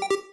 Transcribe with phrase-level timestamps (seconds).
[0.00, 0.25] thank you.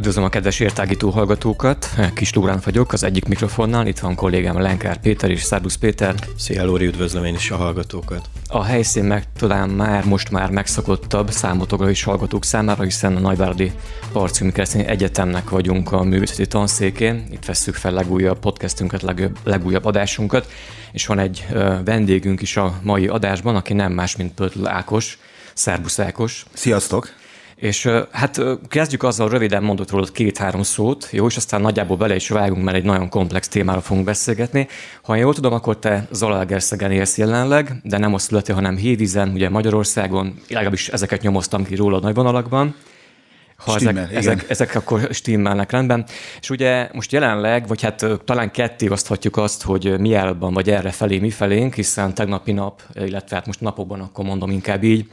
[0.00, 5.00] Üdvözlöm a kedves értágító hallgatókat, Kis Lórán vagyok, az egyik mikrofonnál, itt van kollégám Lenkár
[5.00, 6.14] Péter és Szárbusz Péter.
[6.36, 8.28] Szia Lóri, üdvözlöm én is a hallgatókat.
[8.48, 13.72] A helyszín meg talán már most már megszakottabb számotokra is hallgatók számára, hiszen a Nagyvárdi
[14.12, 17.26] Parciumi Keresztény Egyetemnek vagyunk a művészeti tanszékén.
[17.30, 20.52] Itt vesszük fel legújabb podcastünket, legújabb, legújabb adásunkat,
[20.92, 21.46] és van egy
[21.84, 25.18] vendégünk is a mai adásban, aki nem más, mint Pötl Ákos,
[25.54, 26.44] Szerbusz Ákos.
[26.52, 27.18] Sziasztok!
[27.60, 32.28] És hát kezdjük azzal, röviden mondott róla két-három szót, jó, és aztán nagyjából bele is
[32.28, 34.68] vágunk, mert egy nagyon komplex témára fogunk beszélgetni.
[35.02, 39.48] Ha jól tudom, akkor te Zalaegerszegen élsz jelenleg, de nem a születi, hanem Hévízen, ugye
[39.48, 42.74] Magyarországon, legalábbis ezeket nyomoztam ki róla nagy vonalakban.
[43.56, 46.04] Ha Stimmel, ezek, ezek, ezek akkor stimmelnek rendben.
[46.40, 50.90] És ugye most jelenleg, vagy hát talán ketté oszthatjuk azt, hogy mi elban vagy erre
[50.90, 55.06] felé, mi felénk, hiszen tegnapi nap, illetve hát most napokban akkor mondom inkább így,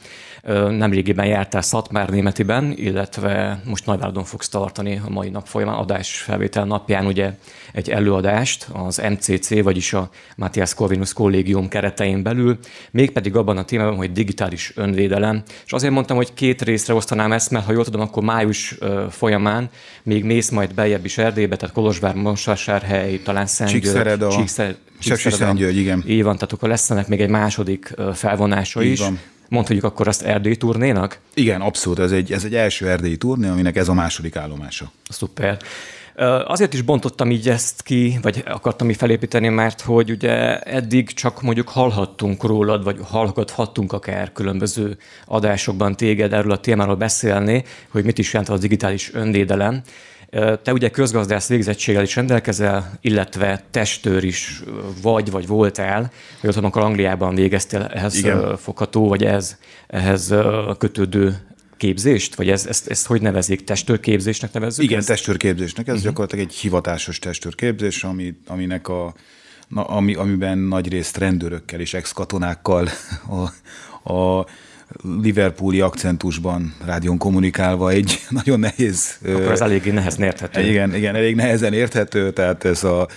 [0.53, 7.05] Nemrégiben jártál Szatmár Németiben, illetve most Nagyváradon fogsz tartani a mai nap folyamán adásfelvétel napján
[7.05, 7.31] ugye
[7.73, 12.57] egy előadást az MCC, vagyis a Matthias Corvinus Kollégium keretein belül,
[12.91, 15.43] mégpedig abban a témában, hogy digitális önvédelem.
[15.65, 18.77] És azért mondtam, hogy két részre osztanám ezt, mert ha jól tudom, akkor május
[19.09, 19.69] folyamán
[20.03, 25.69] még mész majd bejebb is Erdélybe, tehát Kolozsvár, Monsásárhely, talán Szentgyörgy, Csíkszereda, Csíkszereda.
[25.69, 26.03] igen.
[26.07, 28.99] Így van, tehát akkor lesz ennek még egy második felvonása Így is.
[28.99, 31.19] Van mondhatjuk akkor azt erdélyi turnénak?
[31.33, 31.99] Igen, abszolút.
[31.99, 34.91] Ez egy, ez egy első erdélyi turné, aminek ez a második állomása.
[35.09, 35.57] Szuper.
[36.45, 41.41] Azért is bontottam így ezt ki, vagy akartam így felépíteni, mert hogy ugye eddig csak
[41.41, 48.17] mondjuk hallhattunk rólad, vagy hallgathattunk akár különböző adásokban téged erről a témáról beszélni, hogy mit
[48.17, 49.81] is jelent a digitális önvédelem.
[50.63, 54.63] Te ugye közgazdász végzettséggel is rendelkezel, illetve testőr is
[55.01, 58.57] vagy, vagy voltál, hogy ott akkor Angliában végeztél ehhez Igen.
[58.57, 59.57] fogható, vagy ez,
[59.87, 60.33] ehhez
[60.77, 61.37] kötődő
[61.77, 62.35] képzést?
[62.35, 63.63] Vagy ez, ezt, ezt hogy nevezik?
[63.63, 64.83] Testőrképzésnek nevezzük?
[64.83, 65.07] Igen, ezt?
[65.07, 65.87] testőrképzésnek.
[65.87, 66.09] Ez uh-huh.
[66.09, 69.13] gyakorlatilag egy hivatásos testőrképzés, ami, aminek a,
[69.67, 72.87] na, ami, amiben nagy részt rendőrökkel és ex-katonákkal
[74.03, 74.45] a, a
[75.21, 79.17] Liverpooli akcentusban rádión kommunikálva egy nagyon nehéz...
[79.27, 80.61] Akkor ez eléggé nehezen érthető.
[80.61, 83.07] Igen, igen, elég nehezen érthető, tehát ez a,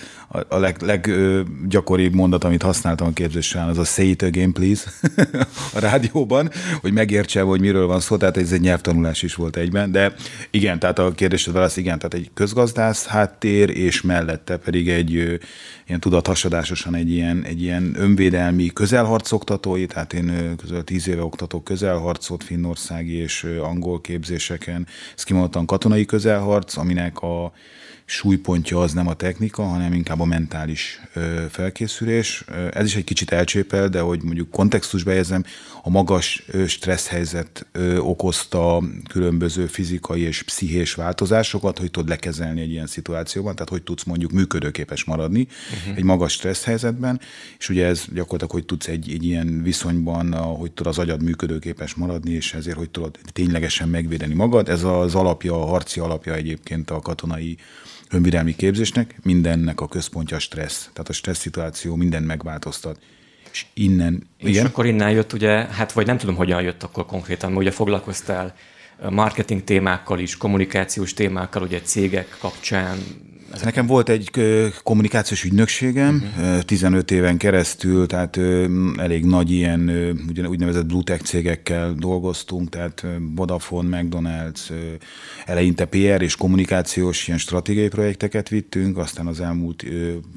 [0.47, 4.91] a leg, leggyakoribb mondat, amit használtam a képzésen, az a say it again, please,
[5.75, 9.91] a rádióban, hogy megértse, hogy miről van szó, tehát ez egy nyelvtanulás is volt egyben,
[9.91, 10.13] de
[10.51, 15.11] igen, tehát a kérdésed válasz, igen, tehát egy közgazdász háttér, és mellette pedig egy
[15.87, 21.63] ilyen tudathasadásosan egy ilyen, egy ilyen önvédelmi közelharc oktatói, tehát én közel tíz éve oktatok
[21.63, 27.53] közelharcot finnországi és angol képzéseken, ez kimondottan katonai közelharc, aminek a
[28.11, 31.01] súlypontja az nem a technika, hanem inkább a mentális
[31.49, 32.45] felkészülés.
[32.71, 35.43] Ez is egy kicsit elcsépel, de hogy mondjuk kontextusba érzem,
[35.83, 37.65] a magas stressz helyzet
[37.99, 44.03] okozta különböző fizikai és pszichés változásokat, hogy tudod lekezelni egy ilyen szituációban, tehát hogy tudsz
[44.03, 45.47] mondjuk működőképes maradni
[45.79, 45.97] uh-huh.
[45.97, 47.19] egy magas stressz helyzetben,
[47.59, 51.93] és ugye ez gyakorlatilag, hogy tudsz egy, egy ilyen viszonyban, hogy tud az agyad működőképes
[51.93, 54.69] maradni, és ezért, hogy tudod ténylegesen megvédeni magad.
[54.69, 57.57] Ez az alapja, a harci alapja egyébként a katonai
[58.11, 60.89] önvédelmi képzésnek, mindennek a központja a stressz.
[60.93, 62.99] Tehát a stressz szituáció minden megváltoztat.
[63.51, 64.27] És innen...
[64.37, 64.65] És igen?
[64.65, 68.55] akkor innen jött ugye, hát vagy nem tudom, hogyan jött akkor konkrétan, mert ugye foglalkoztál
[69.09, 72.97] marketing témákkal is, kommunikációs témákkal, ugye cégek kapcsán,
[73.53, 73.65] ezek...
[73.65, 74.31] Nekem volt egy
[74.83, 76.61] kommunikációs ügynökségem, uh-huh.
[76.61, 78.39] 15 éven keresztül, tehát
[78.97, 79.89] elég nagy ilyen
[80.45, 84.71] úgynevezett blue tech cégekkel dolgoztunk, tehát Vodafone, McDonald's,
[85.45, 89.85] eleinte PR és kommunikációs ilyen stratégiai projekteket vittünk, aztán az elmúlt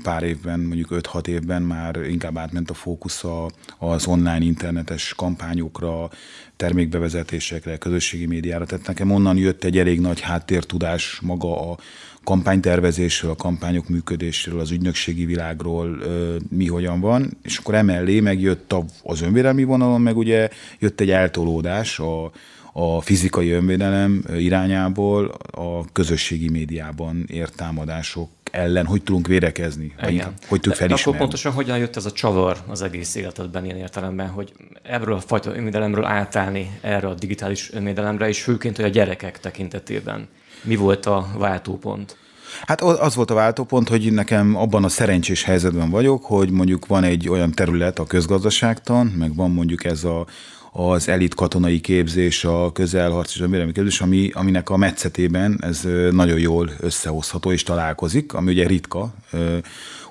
[0.02, 3.24] pár évben, mondjuk 5-6 évben már inkább átment a fókusz
[3.78, 6.10] az online internetes kampányokra,
[6.56, 8.66] termékbevezetésekre, közösségi médiára.
[8.66, 11.78] Tehát nekem onnan jött egy elég nagy háttértudás maga a
[13.04, 15.98] kampánytervezésről, a kampányok működésről, az ügynökségi világról,
[16.50, 20.48] mi hogyan van, és akkor emellé megjött az önvédelmi vonalon, meg ugye
[20.78, 22.32] jött egy eltolódás a,
[22.72, 30.34] a fizikai önvédelem irányából a közösségi médiában ért támadások ellen, hogy tudunk védekezni, vagy Igen.
[30.48, 31.02] hogy tudunk felismerni.
[31.02, 34.52] Akkor pontosan hogyan jött ez a csavar az egész életedben ilyen értelemben, hogy
[34.82, 40.28] ebből a fajta önvédelemről átállni erre a digitális önvédelemre, és főként, hogy a gyerekek tekintetében
[40.62, 42.16] mi volt a váltópont?
[42.62, 47.04] Hát az volt a váltópont, hogy nekem abban a szerencsés helyzetben vagyok, hogy mondjuk van
[47.04, 50.26] egy olyan terület, a közgazdaságtan, meg van mondjuk ez a,
[50.72, 55.88] az elit katonai képzés, a közelharc és a mérelmi képzés, ami, aminek a metszetében ez
[56.10, 59.14] nagyon jól összehozható és találkozik, ami ugye ritka,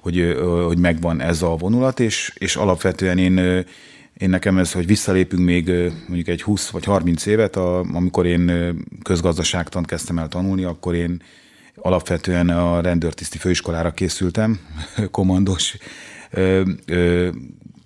[0.01, 3.66] hogy, hogy megvan ez a vonulat, és, és alapvetően én
[4.18, 5.72] én nekem ez, hogy visszalépünk még
[6.07, 8.74] mondjuk egy 20 vagy 30 évet, a, amikor én
[9.04, 11.22] közgazdaságtant kezdtem el tanulni, akkor én
[11.83, 14.59] alapvetően a rendőrtiszti főiskolára készültem,
[15.12, 15.77] komandos,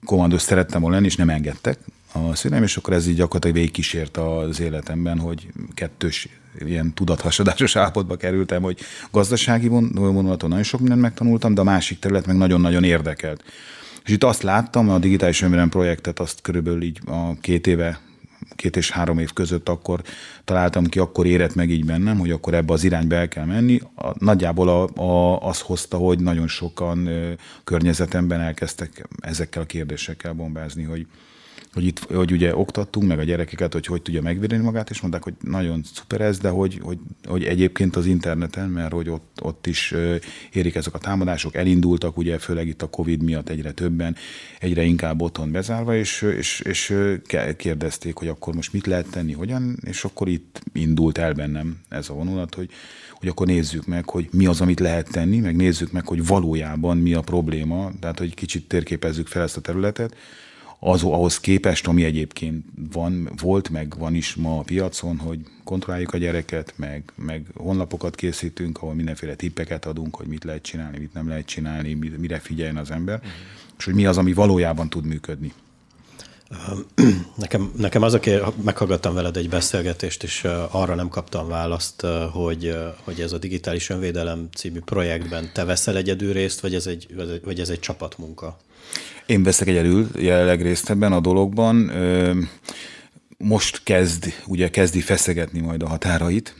[0.05, 1.79] komandos szerettem volna lenni, és nem engedtek
[2.11, 6.27] a szüleim, és akkor ez így gyakorlatilag végigkísért az életemben, hogy kettős
[6.59, 8.79] ilyen tudathasadásos állapotba kerültem, hogy
[9.11, 13.43] gazdasági vonulaton nagyon sok mindent megtanultam, de a másik terület meg nagyon-nagyon érdekelt.
[14.05, 17.99] És itt azt láttam, a digitális önvédelem projektet azt körülbelül így a két éve,
[18.55, 20.01] két és három év között akkor
[20.43, 23.81] találtam ki, akkor érett meg így bennem, hogy akkor ebbe az irányba el kell menni.
[24.13, 27.09] Nagyjából a, a, az hozta, hogy nagyon sokan
[27.63, 31.07] környezetemben elkezdtek ezekkel a kérdésekkel bombázni, hogy
[31.77, 35.23] hogy itt, hogy ugye oktattunk meg a gyerekeket, hogy hogy tudja megvédeni magát, és mondták,
[35.23, 39.67] hogy nagyon szuper ez, de hogy, hogy, hogy egyébként az interneten, mert hogy ott, ott
[39.67, 39.93] is
[40.53, 44.15] érik ezek a támadások, elindultak, ugye főleg itt a Covid miatt egyre többen,
[44.59, 46.93] egyre inkább otthon bezárva, és, és, és
[47.57, 52.09] kérdezték, hogy akkor most mit lehet tenni, hogyan, és akkor itt indult el bennem ez
[52.09, 52.69] a vonulat, hogy,
[53.13, 56.97] hogy akkor nézzük meg, hogy mi az, amit lehet tenni, meg nézzük meg, hogy valójában
[56.97, 60.15] mi a probléma, tehát hogy kicsit térképezzük fel ezt a területet,
[60.79, 66.13] az, ahhoz képest, ami egyébként van, volt, meg van is ma a piacon, hogy kontrolláljuk
[66.13, 71.13] a gyereket, meg, meg honlapokat készítünk, ahol mindenféle tippeket adunk, hogy mit lehet csinálni, mit
[71.13, 73.31] nem lehet csinálni, mire figyeljen az ember, uh-huh.
[73.77, 75.53] és hogy mi az, ami valójában tud működni.
[77.35, 78.31] Nekem, nekem az, aki
[78.63, 84.49] meghallgattam veled egy beszélgetést, és arra nem kaptam választ, hogy, hogy ez a digitális önvédelem
[84.55, 87.07] című projektben te veszel egyedül részt, vagy ez egy,
[87.43, 88.57] vagy ez egy csapatmunka?
[89.25, 91.91] Én veszek egyedül jelenleg részt ebben a dologban.
[93.37, 96.55] Most kezd, ugye kezdi feszegetni majd a határait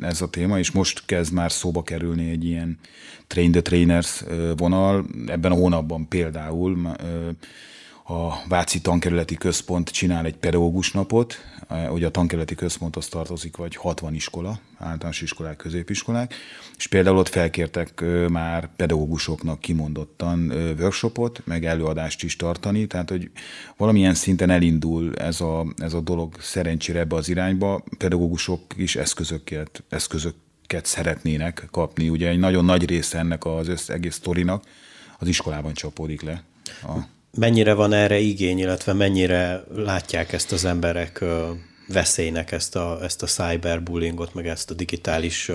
[0.00, 2.78] ez a téma, és most kezd már szóba kerülni egy ilyen
[3.26, 4.24] train the trainers
[4.56, 5.06] vonal.
[5.26, 6.96] Ebben a hónapban például
[8.10, 11.36] a Váci Tankerületi Központ csinál egy pedagógus napot,
[11.88, 16.34] hogy a tankerületi központhoz tartozik vagy 60 iskola, általános iskolák, középiskolák,
[16.76, 23.30] és például ott felkértek már pedagógusoknak kimondottan workshopot, meg előadást is tartani, tehát hogy
[23.76, 29.82] valamilyen szinten elindul ez a, ez a dolog szerencsére ebbe az irányba, pedagógusok is eszközöket,
[29.88, 32.08] eszközöket szeretnének kapni.
[32.08, 34.64] Ugye egy nagyon nagy része ennek az össz, egész sztorinak
[35.18, 36.42] az iskolában csapódik le.
[36.82, 41.24] A mennyire van erre igény, illetve mennyire látják ezt az emberek
[41.88, 45.50] veszélynek ezt a, ezt a cyberbullyingot, meg ezt a digitális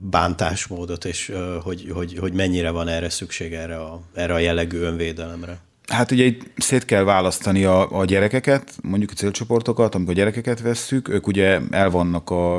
[0.00, 1.32] bántásmódot, és
[1.62, 5.67] hogy, hogy, hogy mennyire van erre szükség erre a, erre a jellegű önvédelemre?
[5.88, 10.60] Hát ugye itt szét kell választani a, a gyerekeket, mondjuk a célcsoportokat, amikor a gyerekeket
[10.60, 12.56] vesszük, ők ugye elvannak a,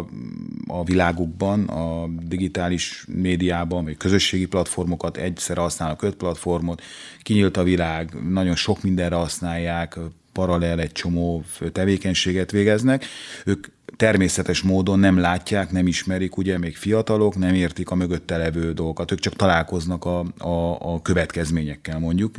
[0.68, 6.82] a világukban, a digitális médiában, vagy közösségi platformokat, egyszer használnak öt platformot,
[7.22, 9.98] kinyílt a világ, nagyon sok mindenre használják,
[10.40, 13.06] paralel egy csomó tevékenységet végeznek.
[13.46, 18.74] Ők természetes módon nem látják, nem ismerik, ugye még fiatalok, nem értik a mögötte levő
[18.74, 22.36] dolgokat, ők csak találkoznak a, a, a következményekkel mondjuk,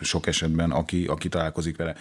[0.00, 1.94] sok esetben, aki, aki találkozik vele.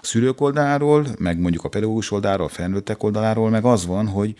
[0.00, 4.34] A szülők oldaláról, meg mondjuk a pedagógus oldaláról, a felnőttek oldaláról, meg az van, hogy,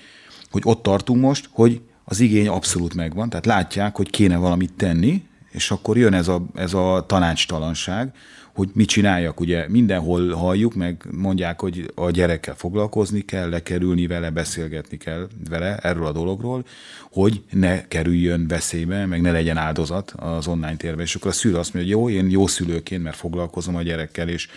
[0.50, 5.23] hogy ott tartunk most, hogy az igény abszolút megvan, tehát látják, hogy kéne valamit tenni,
[5.50, 8.12] és akkor jön ez a, ez a tanácstalanság,
[8.54, 9.40] hogy mit csináljak.
[9.40, 15.76] Ugye mindenhol halljuk, meg mondják, hogy a gyerekkel foglalkozni kell, lekerülni vele, beszélgetni kell vele
[15.76, 16.64] erről a dologról,
[17.11, 21.04] hogy ne kerüljön veszélybe, meg ne legyen áldozat az online térben.
[21.04, 24.28] És akkor a szülő azt mondja, hogy jó, én jó szülőként, mert foglalkozom a gyerekkel,
[24.28, 24.49] és,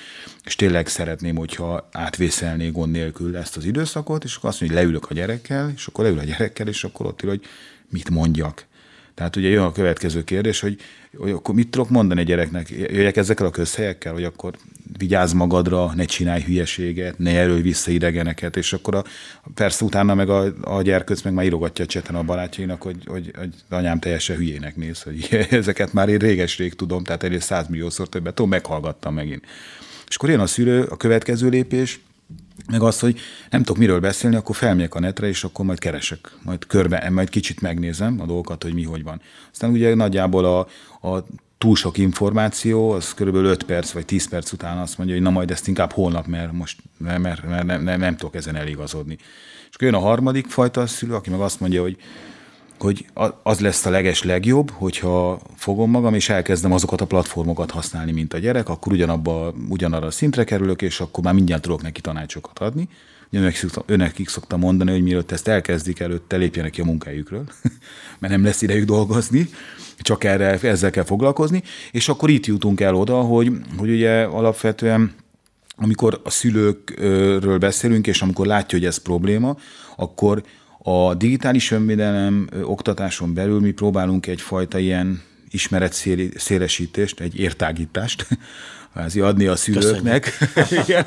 [0.43, 4.87] és tényleg szeretném, hogyha átvészelné gond nélkül ezt az időszakot, és akkor azt mondja, hogy
[4.87, 7.41] leülök a gyerekkel, és akkor leül a gyerekkel, és akkor ott ül, hogy
[7.89, 8.65] mit mondjak
[9.15, 10.77] tehát ugye jön a következő kérdés, hogy,
[11.17, 12.69] hogy akkor mit tudok mondani a gyereknek?
[12.69, 14.53] Jöjjek ezekkel a közhelyekkel, hogy akkor
[14.97, 19.03] vigyázz magadra, ne csinálj hülyeséget, ne jelölj vissza idegeneket, és akkor a,
[19.53, 23.31] persze utána meg a, a gyerkőc meg már írogatja a cseten a barátjainak, hogy, hogy,
[23.37, 28.33] hogy anyám teljesen hülyének néz, hogy ezeket már én réges-rég tudom, tehát egy százmilliószor többet
[28.33, 29.45] tudom, meghallgattam megint.
[30.07, 31.99] És akkor jön a szülő, a következő lépés,
[32.71, 33.19] meg az, hogy
[33.49, 37.29] nem tudok miről beszélni, akkor felmegyek a netre, és akkor majd keresek, majd körbe, majd
[37.29, 39.21] kicsit megnézem a dolgokat, hogy mi hogy van.
[39.51, 40.59] Aztán ugye nagyjából a,
[41.07, 41.25] a
[41.57, 45.31] túl sok információ, az körülbelül 5 perc vagy 10 perc után azt mondja, hogy na
[45.31, 49.17] majd ezt inkább holnap, mert most mert, mert, mert nem, nem, nem tudok ezen eligazodni.
[49.69, 51.97] És akkor jön a harmadik fajta szülő, aki meg azt mondja, hogy
[52.83, 53.05] hogy
[53.43, 58.33] az lesz a leges legjobb, hogyha fogom magam, és elkezdem azokat a platformokat használni, mint
[58.33, 62.59] a gyerek, akkor ugyanabba, ugyanarra a szintre kerülök, és akkor már mindjárt tudok neki tanácsokat
[62.59, 62.89] adni.
[63.31, 67.43] Önnek szokta, önnek szokta mondani, hogy mielőtt ezt elkezdik, előtte lépjenek ki a munkájukról,
[68.19, 69.49] mert nem lesz idejük dolgozni,
[69.99, 75.13] csak erre, ezzel kell foglalkozni, és akkor itt jutunk el oda, hogy, hogy ugye alapvetően
[75.75, 79.57] amikor a szülőkről beszélünk, és amikor látja, hogy ez probléma,
[79.95, 80.43] akkor
[80.83, 85.93] a digitális önvédelem oktatáson belül mi próbálunk egyfajta ilyen ismeret
[86.35, 88.27] szélesítést, egy értágítást
[88.93, 90.37] kvázi adni a szülőknek,
[90.85, 91.05] Igen,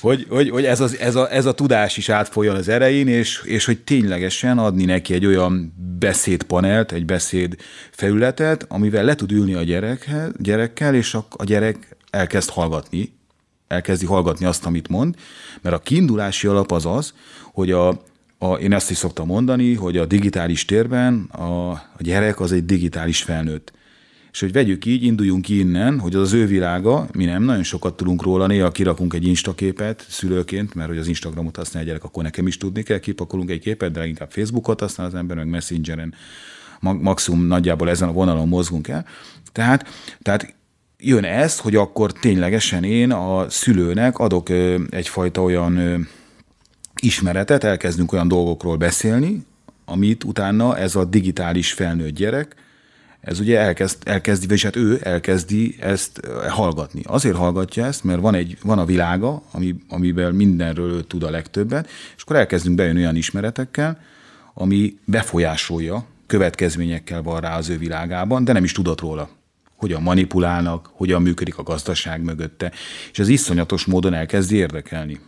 [0.00, 3.42] hogy, hogy, hogy ez, az, ez, a, ez a tudás is átfoljon az erején, és,
[3.44, 7.56] és hogy ténylegesen adni neki egy olyan beszédpanelt, egy beszéd
[7.90, 13.12] felületet, amivel le tud ülni a gyerekhez, gyerekkel, és a, a gyerek elkezd hallgatni,
[13.68, 15.14] elkezdi hallgatni azt, amit mond,
[15.60, 17.12] mert a kiindulási alap az az,
[17.52, 18.02] hogy a,
[18.38, 22.64] a, én ezt is szoktam mondani, hogy a digitális térben a, a gyerek az egy
[22.64, 23.72] digitális felnőtt.
[24.32, 27.62] És hogy vegyük így, induljunk ki innen, hogy az az ő világa, mi nem, nagyon
[27.62, 32.08] sokat tudunk róla, néha kirakunk egy instaképet szülőként, mert hogy az Instagramot használja a gyerek,
[32.08, 35.48] akkor nekem is tudni kell, kipakolunk egy képet, de leginkább Facebookot használ az ember, meg
[35.48, 36.14] Messengeren,
[36.80, 39.06] maximum nagyjából ezen a vonalon mozgunk el.
[39.52, 39.88] Tehát,
[40.22, 40.54] tehát
[40.98, 44.48] jön ez, hogy akkor ténylegesen én a szülőnek adok
[44.90, 46.06] egyfajta olyan
[47.02, 49.46] ismeretet, elkezdünk olyan dolgokról beszélni,
[49.84, 52.54] amit utána ez a digitális felnőtt gyerek,
[53.20, 57.00] ez ugye elkezd, elkezdi, vagyis hát ő elkezdi ezt hallgatni.
[57.04, 61.30] Azért hallgatja ezt, mert van, egy, van a világa, ami, amiben mindenről ő tud a
[61.30, 64.00] legtöbbet, és akkor elkezdünk bejönni olyan ismeretekkel,
[64.54, 69.28] ami befolyásolja, következményekkel van rá az ő világában, de nem is tudott róla
[69.78, 72.72] hogyan manipulálnak, hogyan működik a gazdaság mögötte,
[73.12, 75.20] és ez iszonyatos módon elkezdi érdekelni.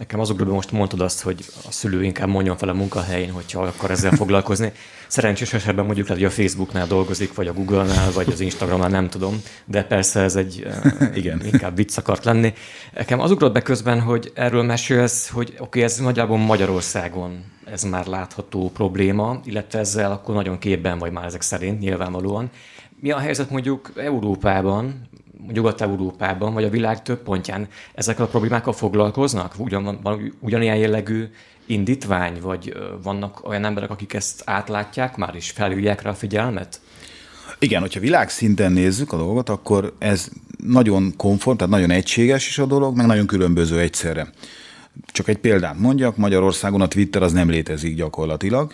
[0.00, 3.90] Nekem azokról most mondtad azt, hogy a szülő inkább mondjon fel a munkahelyén, hogyha akar
[3.90, 4.72] ezzel foglalkozni.
[5.06, 9.08] Szerencsés esetben mondjuk lehet, hogy a Facebooknál dolgozik, vagy a Google-nál, vagy az Instagramnál, nem
[9.08, 10.66] tudom, de persze ez egy
[11.14, 11.40] Igen.
[11.44, 12.52] inkább vicc akart lenni.
[12.94, 17.82] Nekem az ugrott be közben, hogy erről mesélsz, hogy oké, okay, ez nagyjából Magyarországon ez
[17.82, 22.50] már látható probléma, illetve ezzel akkor nagyon képben vagy már ezek szerint nyilvánvalóan.
[23.00, 25.08] Mi a helyzet mondjuk Európában,
[25.52, 29.54] Nyugat-Európában, vagy a világ több pontján ezekkel a problémákkal foglalkoznak?
[29.58, 31.24] Ugyan, van ugyanilyen jellegű
[31.66, 36.80] indítvány, vagy vannak olyan emberek, akik ezt átlátják már, és felhívják rá a figyelmet?
[37.58, 40.28] Igen, hogyha világszinten nézzük a dolgot, akkor ez
[40.66, 44.30] nagyon komfort, tehát nagyon egységes is a dolog, meg nagyon különböző egyszerre.
[45.06, 48.72] Csak egy példát mondjak, Magyarországon a Twitter az nem létezik gyakorlatilag,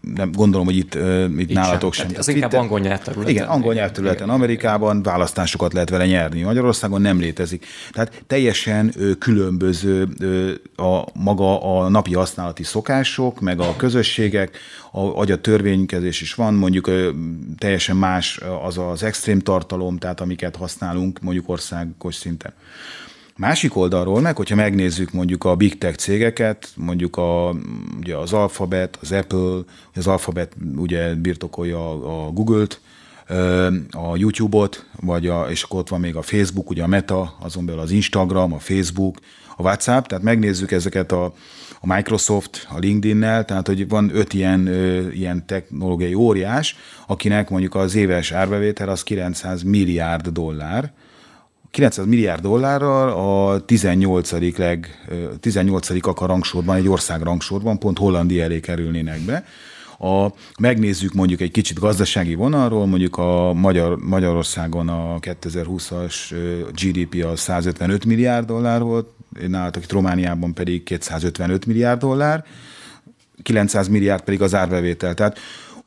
[0.00, 2.08] nem gondolom, hogy itt, itt, itt nálatok sem.
[2.08, 2.18] sem.
[2.18, 3.34] Az inkább angol nyelvterületen.
[3.34, 4.28] Igen, angol nyelvterületen.
[4.28, 6.42] Amerikában választásokat lehet vele nyerni.
[6.42, 7.66] Magyarországon nem létezik.
[7.92, 10.08] Tehát teljesen különböző
[10.76, 14.58] a maga a napi használati szokások, meg a közösségek,
[14.92, 16.90] a, a törvénykezés is van, mondjuk
[17.58, 22.52] teljesen más az az extrém tartalom, tehát amiket használunk mondjuk országos szinten.
[23.40, 27.54] Másik oldalról meg, hogyha megnézzük mondjuk a big tech cégeket, mondjuk a,
[27.98, 29.58] ugye az Alphabet, az Apple,
[29.94, 31.90] az Alphabet ugye birtokolja
[32.26, 32.80] a Google-t,
[33.90, 37.66] a YouTube-ot, vagy a, és akkor ott van még a Facebook, ugye a Meta, azon
[37.66, 39.18] belül az Instagram, a Facebook,
[39.56, 41.24] a WhatsApp, tehát megnézzük ezeket a,
[41.80, 47.74] a Microsoft, a LinkedIn-nel, tehát hogy van öt ilyen, ö, ilyen technológiai óriás, akinek mondjuk
[47.74, 50.92] az éves árbevétel az 900 milliárd dollár,
[51.70, 54.56] 900 milliárd dollárral a 18.
[54.56, 55.06] leg,
[55.40, 59.44] 18 a rangsorban, egy ország rangsorban, pont Hollandia elé kerülnének be.
[59.98, 66.14] A, megnézzük mondjuk egy kicsit gazdasági vonalról, mondjuk a Magyar, Magyarországon a 2020-as
[66.72, 69.08] GDP a 155 milliárd dollár volt,
[69.48, 72.44] nálatok itt Romániában pedig 255 milliárd dollár,
[73.42, 75.14] 900 milliárd pedig az árbevétel.
[75.14, 75.38] Tehát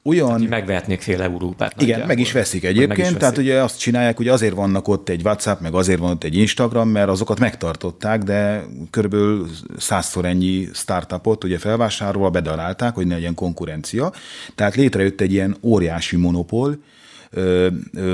[0.03, 0.27] olyan...
[0.27, 1.81] Tehát, megvehetnék fél Európát.
[1.81, 3.19] Igen, meg is veszik egyébként, meg is veszik.
[3.19, 6.37] tehát ugye azt csinálják, hogy azért vannak ott egy WhatsApp, meg azért van ott egy
[6.37, 13.33] Instagram, mert azokat megtartották, de körülbelül százszor ennyi startupot ugye felvásárolva bedarálták, hogy ne legyen
[13.33, 14.13] konkurencia.
[14.55, 16.77] Tehát létrejött egy ilyen óriási monopól,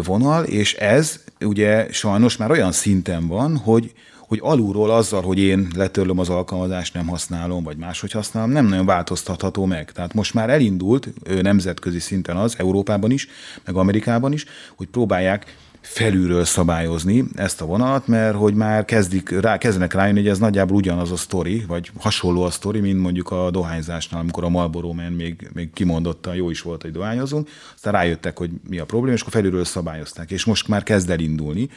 [0.04, 3.92] vonal, és ez ugye sajnos már olyan szinten van, hogy
[4.30, 8.86] hogy alulról azzal, hogy én letörlöm az alkalmazást, nem használom, vagy máshogy használom, nem nagyon
[8.86, 9.92] változtatható meg.
[9.92, 11.10] Tehát most már elindult
[11.42, 13.28] nemzetközi szinten az, Európában is,
[13.66, 14.46] meg Amerikában is,
[14.76, 20.30] hogy próbálják felülről szabályozni ezt a vonalat, mert hogy már kezdik, rá, kezdenek rájönni, hogy
[20.30, 24.50] ez nagyjából ugyanaz a sztori, vagy hasonló a sztori, mint mondjuk a dohányzásnál, amikor a
[24.50, 28.86] Marlboro Man még, még kimondottan jó is volt, hogy dohányozunk, aztán rájöttek, hogy mi a
[28.86, 31.70] probléma, és akkor felülről szabályozták, és most már kezd elindulni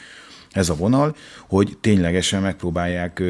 [0.53, 1.15] ez a vonal,
[1.47, 3.23] hogy ténylegesen megpróbálják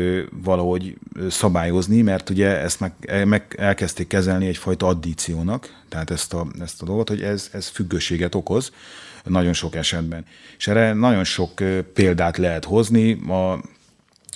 [0.43, 0.97] valahogy
[1.29, 2.93] szabályozni, mert ugye ezt meg,
[3.25, 8.35] meg elkezdték kezelni egyfajta addíciónak, tehát ezt a, ezt a dolgot, hogy ez, ez függőséget
[8.35, 8.71] okoz
[9.23, 10.25] nagyon sok esetben.
[10.57, 11.51] És erre nagyon sok
[11.93, 13.11] példát lehet hozni.
[13.11, 13.61] A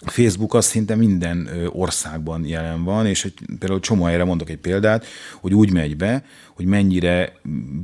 [0.06, 5.06] Facebook az szinte minden országban jelen van, és egy, például csomó helyre mondok egy példát,
[5.40, 6.24] hogy úgy megy be,
[6.54, 7.34] hogy mennyire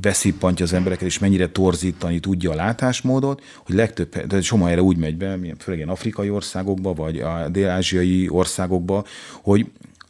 [0.00, 4.96] beszippantja az embereket, és mennyire torzítani tudja a látásmódot, hogy legtöbb, de csomó helyre úgy
[4.96, 9.04] megy be, főleg ilyen afrikai országokba, vagy a dél-ázsiai országokba,
[9.42, 9.66] hogy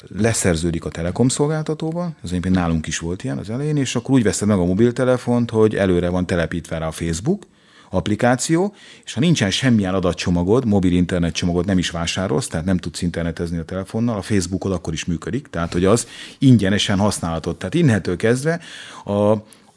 [0.08, 4.22] leszerződik a telekom szolgáltatóba, ez egyébként nálunk is volt ilyen az elején, és akkor úgy
[4.22, 7.46] veszed meg a mobiltelefont, hogy előre van telepítve rá a Facebook,
[7.94, 8.74] applikáció,
[9.04, 13.58] és ha nincsen semmilyen adatcsomagod, mobil internet csomagod nem is vásárolsz, tehát nem tudsz internetezni
[13.58, 16.06] a telefonnal, a Facebookod akkor is működik, tehát hogy az
[16.38, 17.56] ingyenesen használhatod.
[17.56, 18.60] Tehát innentől kezdve
[19.04, 19.34] a,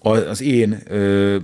[0.10, 1.38] az én ö,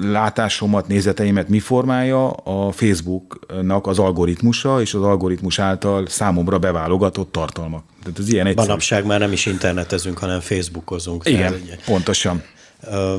[0.00, 7.84] látásomat, nézeteimet mi formálja a Facebooknak az algoritmusa, és az algoritmus által számomra beválogatott tartalmak.
[8.02, 8.66] Tehát ez ilyen egyszerű.
[8.66, 11.28] Manapság már nem is internetezünk, hanem Facebookozunk.
[11.28, 12.42] Igen, tehát, pontosan.
[12.90, 13.16] Ö,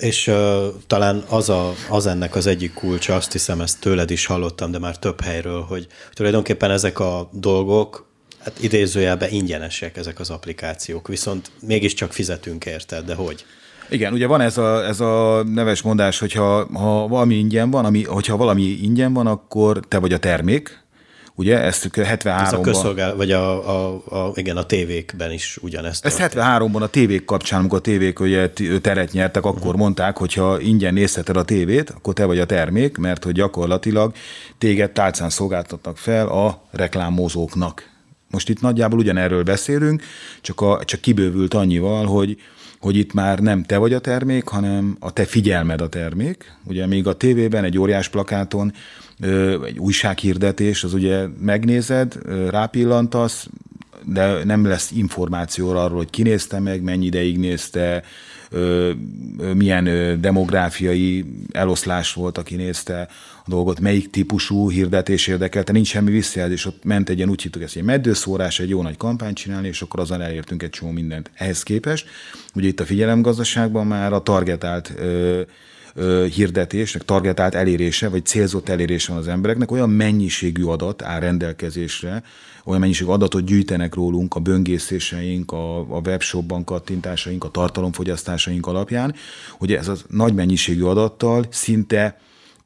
[0.00, 4.26] és uh, talán az, a, az ennek az egyik kulcsa, azt hiszem, ezt tőled is
[4.26, 8.08] hallottam, de már több helyről, hogy tulajdonképpen ezek a dolgok,
[8.44, 13.44] hát idézőjelben ingyenesek ezek az applikációk, viszont mégiscsak fizetünk érte, de hogy?
[13.90, 18.04] Igen, ugye van ez a, ez a neves mondás, hogyha ha valami ingyen van, ami,
[18.04, 20.79] hogyha valami ingyen van, akkor te vagy a termék,
[21.40, 21.58] ugye?
[21.58, 22.42] Ezt 73-ban...
[22.42, 26.04] Ez a közszolgál, vagy a, a, a, igen, a tévékben is ugyanezt.
[26.04, 29.76] Ez 73-ban a tévék kapcsán, amikor a tévék ugye teret nyertek, akkor uh-huh.
[29.76, 34.12] mondták, hogy ha ingyen nézheted a tévét, akkor te vagy a termék, mert hogy gyakorlatilag
[34.58, 37.89] téged tálcán szolgáltatnak fel a reklámozóknak.
[38.30, 40.02] Most itt nagyjából ugyanerről beszélünk,
[40.40, 42.36] csak, a, csak kibővült annyival, hogy,
[42.80, 46.52] hogy itt már nem te vagy a termék, hanem a te figyelmed a termék.
[46.64, 48.72] Ugye még a tévében egy óriás plakáton
[49.66, 52.18] egy újsághirdetés, az ugye megnézed,
[52.50, 53.48] rápillantasz,
[54.04, 58.02] de nem lesz információ arról, hogy ki nézte meg, mennyi ideig nézte,
[59.54, 63.08] milyen demográfiai eloszlás volt, aki nézte
[63.50, 67.76] dolgot, melyik típusú hirdetés érdekelte, nincs semmi visszajelzés, ott ment egy ilyen, úgy hittük ezt,
[67.76, 71.30] egy meddőszórás, egy jó nagy kampányt csinálni, és akkor azon elértünk egy csomó mindent.
[71.34, 72.08] Ehhez képest,
[72.54, 74.92] ugye itt a figyelemgazdaságban már a targetált
[76.34, 82.22] hirdetésnek, targetált elérése, vagy célzott elérése van az embereknek, olyan mennyiségű adat áll rendelkezésre,
[82.64, 89.14] olyan mennyiségű adatot gyűjtenek rólunk a böngészéseink, a, a webshopban kattintásaink, a tartalomfogyasztásaink alapján,
[89.58, 92.20] hogy ez a nagy mennyiségű adattal szinte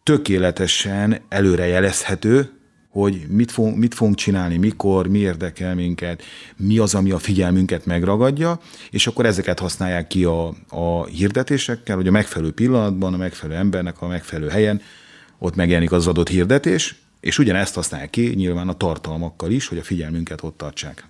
[0.04, 2.50] tökéletesen előrejelezhető,
[2.88, 6.22] hogy mit fogunk, mit fogunk csinálni, mikor, mi érdekel minket,
[6.56, 12.06] mi az, ami a figyelmünket megragadja, és akkor ezeket használják ki a, a hirdetésekkel, hogy
[12.06, 14.80] a megfelelő pillanatban, a megfelelő embernek, a megfelelő helyen
[15.38, 19.82] ott megjelenik az adott hirdetés, és ugyanezt használják ki nyilván a tartalmakkal is, hogy a
[19.82, 21.08] figyelmünket ott tartsák.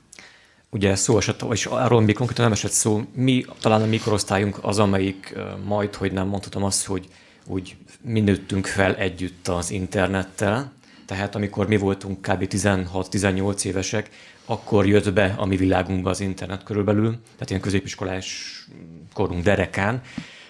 [0.71, 4.79] Ugye szó esett, és arról mi konkrétan nem esett szó, mi talán a mikorosztályunk az,
[4.79, 7.09] amelyik majd, hogy nem mondhatom azt, hogy
[7.47, 7.77] úgy
[8.07, 10.73] mi nőttünk fel együtt az internettel,
[11.07, 12.47] tehát amikor mi voltunk kb.
[12.51, 14.11] 16-18 évesek,
[14.45, 18.59] akkor jött be a mi világunkba az internet körülbelül, tehát ilyen középiskolás
[19.13, 20.03] korunk derekán.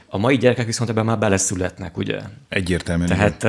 [0.06, 2.20] A mai gyerekek viszont ebben már beleszületnek, ugye?
[2.48, 3.08] Egyértelműen.
[3.08, 3.42] Tehát,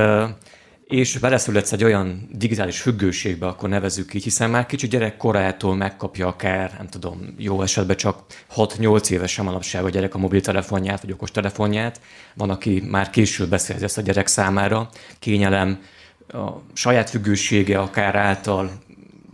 [0.87, 6.27] és beleszületsz egy olyan digitális függőségbe, akkor nevezük így, hiszen már kicsi gyerek korától megkapja
[6.27, 8.23] akár, nem tudom, jó esetben csak
[8.55, 12.01] 6-8 évesen manapság a gyerek a mobiltelefonját, vagy okostelefonját.
[12.33, 14.89] Van, aki már később beszélzi ezt a gyerek számára.
[15.19, 15.81] Kényelem,
[16.27, 18.71] a saját függősége akár által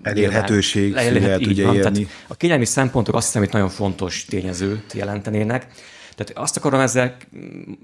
[0.02, 1.76] elérhetőség lehet, lehet ugye van.
[1.76, 1.92] érni.
[1.92, 5.68] Tehát a kényelmi szempontok azt hiszem, hogy nagyon fontos tényezőt jelentenének.
[6.15, 7.17] Tehát azt akarom ezzel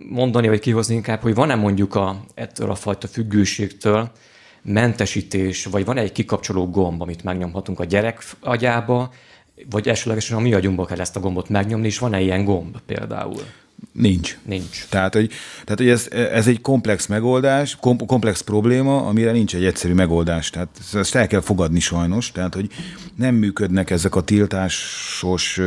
[0.09, 4.11] mondani, vagy kihozni inkább, hogy van-e mondjuk a, ettől a fajta függőségtől
[4.61, 9.11] mentesítés, vagy van -e egy kikapcsoló gomb, amit megnyomhatunk a gyerek agyába,
[9.69, 13.41] vagy elsőlegesen a mi agyunkba kell ezt a gombot megnyomni, és van-e ilyen gomb például?
[13.91, 14.37] Nincs.
[14.45, 14.85] Nincs.
[14.89, 15.31] Tehát, hogy,
[15.63, 20.49] tehát, hogy ez, ez egy komplex megoldás, kom, komplex probléma, amire nincs egy egyszerű megoldás.
[20.49, 22.31] Tehát ezt el kell fogadni sajnos.
[22.31, 22.69] Tehát, hogy
[23.15, 25.59] nem működnek ezek a tiltásos,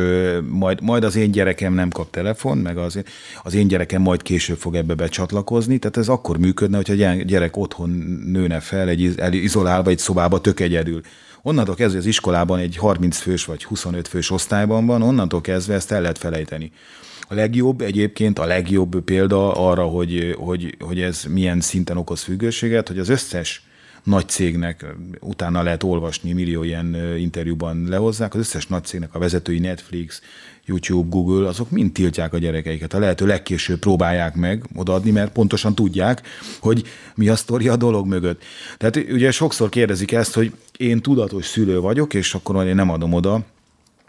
[0.49, 3.01] majd, majd az én gyerekem nem kap telefon, meg az,
[3.43, 5.77] az én gyerekem majd később fog ebbe becsatlakozni.
[5.77, 7.89] Tehát ez akkor működne, hogyha a gyerek otthon
[8.25, 11.01] nőne fel, egy izolálva egy szobába tök egyedül.
[11.41, 15.91] Onnantól kezdve az iskolában egy 30 fős vagy 25 fős osztályban van, onnantól kezdve ezt
[15.91, 16.71] el lehet felejteni.
[17.31, 22.87] A legjobb egyébként, a legjobb példa arra, hogy, hogy, hogy ez milyen szinten okoz függőséget,
[22.87, 23.63] hogy az összes
[24.03, 24.85] nagy cégnek,
[25.19, 30.21] utána lehet olvasni, millió ilyen interjúban lehozzák, az összes nagy cégnek a vezetői Netflix,
[30.65, 32.93] YouTube, Google, azok mind tiltják a gyerekeiket.
[32.93, 36.21] A lehető legkésőbb próbálják meg odaadni, mert pontosan tudják,
[36.59, 36.83] hogy
[37.15, 38.43] mi a sztori a dolog mögött.
[38.77, 43.13] Tehát ugye sokszor kérdezik ezt, hogy én tudatos szülő vagyok, és akkor én nem adom
[43.13, 43.45] oda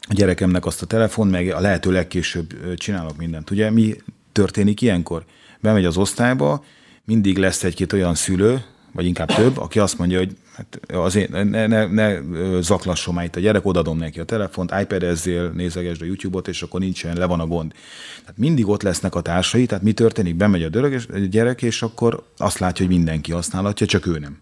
[0.08, 3.50] a gyerekemnek azt a telefon, meg a lehető legkésőbb csinálok mindent.
[3.50, 3.96] Ugye mi
[4.32, 5.24] történik ilyenkor?
[5.60, 6.64] Bemegy az osztályba,
[7.04, 11.66] mindig lesz egy-két olyan szülő, vagy inkább több, aki azt mondja, hogy hát azért ne,
[11.66, 12.20] ne, ne
[12.60, 16.80] zaklasson már itt a gyerek, odadom neki a telefont, iPad-ezzél, nézegesd a YouTube-ot, és akkor
[16.80, 17.72] nincsen, le van a gond.
[18.20, 20.34] Tehát mindig ott lesznek a társai, tehát mi történik?
[20.34, 20.88] Bemegy a,
[21.30, 24.38] gyerek, és akkor azt látja, hogy mindenki használhatja, csak ő nem.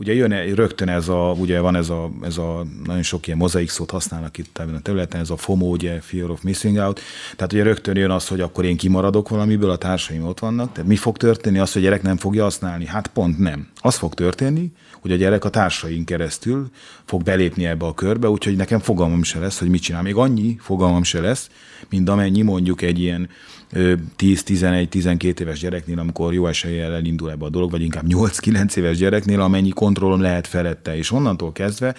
[0.00, 3.68] Ugye jön rögtön ez a, ugye van ez a, ez a nagyon sok ilyen mozaik
[3.68, 7.00] szót használnak itt ebben a területen, ez a FOMO, ugye, Fear of Missing Out.
[7.36, 10.72] Tehát ugye rögtön jön az, hogy akkor én kimaradok valamiből, a társaim ott vannak.
[10.72, 11.58] Tehát mi fog történni?
[11.58, 12.86] Az, hogy a gyerek nem fogja használni?
[12.86, 13.68] Hát pont nem.
[13.80, 16.70] Az fog történni, hogy a gyerek a társain keresztül
[17.04, 20.02] fog belépni ebbe a körbe, úgyhogy nekem fogalmam se lesz, hogy mit csinál.
[20.02, 21.50] Még annyi fogalmam se lesz,
[21.90, 23.28] mint amennyi mondjuk egy ilyen
[23.72, 29.40] 10-11-12 éves gyereknél, amikor jó eséllyel elindul ebbe a dolog, vagy inkább 8-9 éves gyereknél,
[29.40, 31.94] amennyi kontrollom lehet felette, és onnantól kezdve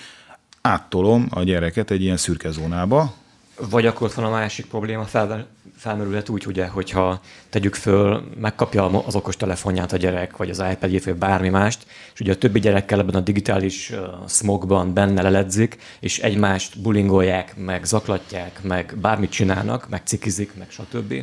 [0.62, 3.14] áttolom a gyereket egy ilyen szürke zónába.
[3.70, 9.04] Vagy akkor ott van a másik probléma, fel, felmerülhet úgy, ugye, hogyha tegyük föl, megkapja
[9.06, 12.60] az okos telefonját a gyerek, vagy az iPad-jét, vagy bármi mást, és ugye a többi
[12.60, 13.94] gyerekkel ebben a digitális
[14.28, 21.14] smogban benne leledzik, és egymást bulingolják, meg zaklatják, meg bármit csinálnak, meg cikizik, meg stb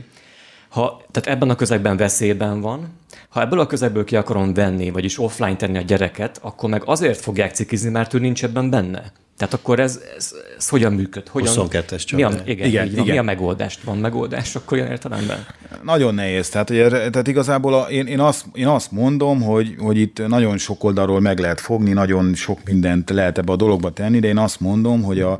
[0.76, 2.88] ha, tehát ebben a közegben veszélyben van,
[3.28, 7.20] ha ebből a közegből ki akarom venni, vagyis offline tenni a gyereket, akkor meg azért
[7.20, 9.12] fogják cikizni, mert ő nincs ebben benne.
[9.36, 11.28] Tehát akkor ez, ez, ez hogyan működ?
[11.28, 12.18] Hogyan, 22-es csak.
[12.18, 13.04] Mi a, igen, igen, igen.
[13.04, 13.78] mi a megoldás?
[13.84, 15.46] Van megoldás akkor ilyen értelemben?
[15.82, 16.48] Nagyon nehéz.
[16.48, 20.58] Tehát, ugye, tehát igazából a, én, én, azt, én azt mondom, hogy, hogy itt nagyon
[20.58, 24.38] sok oldalról meg lehet fogni, nagyon sok mindent lehet ebbe a dologba tenni, de én
[24.38, 25.38] azt mondom, hogy a,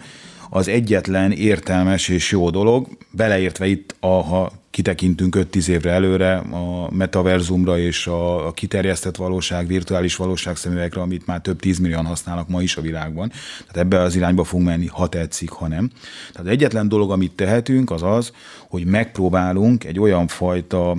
[0.50, 6.90] az egyetlen értelmes és jó dolog, beleértve itt, a, ha kitekintünk 5-10 évre előre a
[6.90, 12.62] metaverzumra és a, a kiterjesztett valóság, virtuális valóság szemüvegre, amit már több tízmillióan használnak ma
[12.62, 13.28] is a világban.
[13.58, 15.90] Tehát ebbe az irányba fogunk menni, ha tetszik, ha nem.
[16.32, 18.32] Tehát egyetlen dolog, amit tehetünk, az az,
[18.68, 20.96] hogy megpróbálunk egy olyan fajta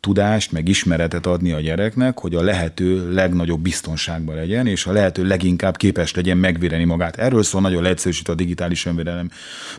[0.00, 5.24] tudást, meg ismeretet adni a gyereknek, hogy a lehető legnagyobb biztonságban legyen, és a lehető
[5.24, 7.16] leginkább képes legyen megvédeni magát.
[7.16, 9.30] Erről szól nagyon leegyszerűsít a digitális önvédelem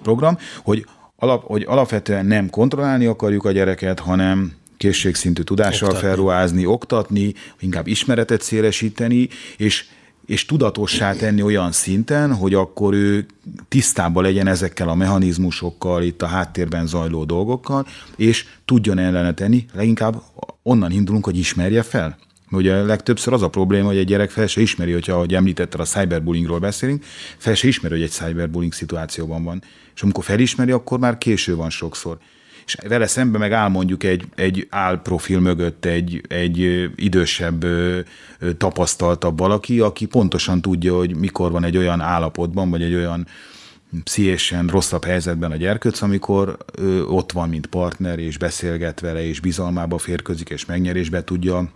[0.02, 6.08] program, hogy, alap, hogy alapvetően nem kontrollálni akarjuk a gyereket, hanem készségszintű tudással oktatni.
[6.08, 9.28] felruházni, oktatni, inkább ismeretet szélesíteni,
[9.58, 9.86] és
[10.30, 13.26] és tudatossá tenni olyan szinten, hogy akkor ő
[13.68, 20.22] tisztában legyen ezekkel a mechanizmusokkal, itt a háttérben zajló dolgokkal, és tudjon ellene tenni, leginkább
[20.64, 22.18] onnan indulunk, hogy ismerje fel.
[22.52, 25.86] Ugye legtöbbször az a probléma, hogy egy gyerek fel se ismeri, hogyha, ahogy említetted, a
[25.86, 27.04] cyberbullyingról beszélünk,
[27.38, 29.64] fel se ismeri, hogy egy cyberbullying szituációban van.
[29.96, 32.18] És amikor felismeri, akkor már késő van sokszor
[32.70, 37.66] és vele szembe meg áll mondjuk egy, egy álprofil mögött egy, egy idősebb,
[38.58, 43.28] tapasztaltabb valaki, aki pontosan tudja, hogy mikor van egy olyan állapotban, vagy egy olyan
[44.04, 49.40] pszichésen rosszabb helyzetben a gyerkőc, amikor ő ott van, mint partner, és beszélget vele, és
[49.40, 51.70] bizalmába férközik, és megnyerésbe tudja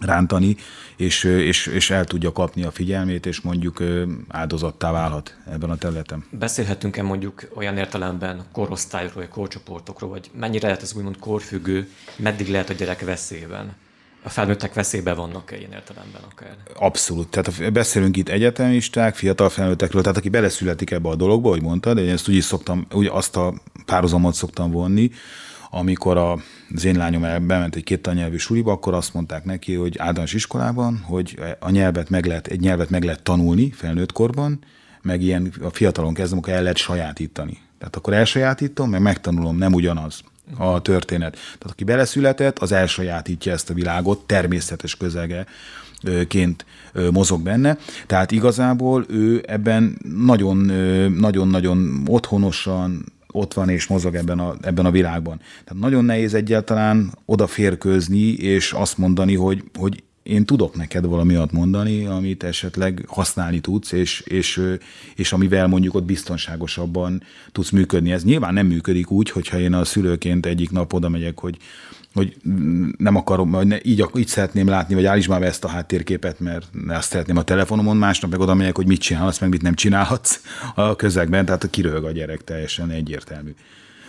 [0.00, 0.56] rántani,
[0.96, 3.82] és, és, és el tudja kapni a figyelmét, és mondjuk
[4.28, 6.24] áldozattá válhat ebben a területen.
[6.30, 12.70] Beszélhetünk-e mondjuk olyan értelemben korosztályokról, vagy korcsoportokról, vagy mennyire lehet ez úgymond korfüggő, meddig lehet
[12.70, 13.74] a gyerek veszélyben?
[14.26, 16.56] A felnőttek veszélybe vannak-e ilyen értelemben akár?
[16.78, 17.28] Abszolút.
[17.28, 22.08] Tehát beszélünk itt egyetemisták, fiatal felnőttekről, tehát aki beleszületik ebbe a dologba, hogy mondtad, én
[22.08, 23.54] ezt úgy is szoktam, úgy azt a
[23.86, 25.10] párhuzamot szoktam vonni,
[25.76, 26.38] amikor a,
[26.74, 30.98] az én lányom bement egy két nyelvű suliba, akkor azt mondták neki, hogy általános iskolában,
[31.02, 34.58] hogy a nyelvet meg lehet, egy nyelvet meg lehet tanulni felnőtt korban,
[35.02, 37.58] meg ilyen a fiatalon kezdem, akkor el lehet sajátítani.
[37.78, 40.20] Tehát akkor elsajátítom, meg megtanulom, nem ugyanaz
[40.56, 41.32] a történet.
[41.32, 45.46] Tehát aki beleszületett, az elsajátítja ezt a világot, természetes közege
[46.28, 46.64] ként
[47.10, 47.78] mozog benne.
[48.06, 49.98] Tehát igazából ő ebben
[51.18, 53.04] nagyon-nagyon otthonosan,
[53.36, 55.40] ott van és mozog ebben a, ebben a világban.
[55.64, 61.52] Tehát nagyon nehéz egyáltalán odaférkőzni, és azt mondani, hogy, hogy én tudok neked valami olyat
[61.52, 64.60] mondani, amit esetleg használni tudsz, és, és,
[65.14, 68.12] és amivel mondjuk ott biztonságosabban tudsz működni.
[68.12, 71.56] Ez nyilván nem működik úgy, hogyha én a szülőként egyik nap oda megyek, hogy
[72.14, 72.36] hogy
[72.96, 76.40] nem akarom, hogy ne, így, így szeretném látni, vagy állítsd már be ezt a háttérképet,
[76.40, 79.74] mert azt szeretném a telefonomon, másnap meg oda megyek, hogy mit csinálhatsz, meg mit nem
[79.74, 80.40] csinálhatsz
[80.74, 83.54] a közegben, tehát a kiröhög a gyerek teljesen egyértelmű.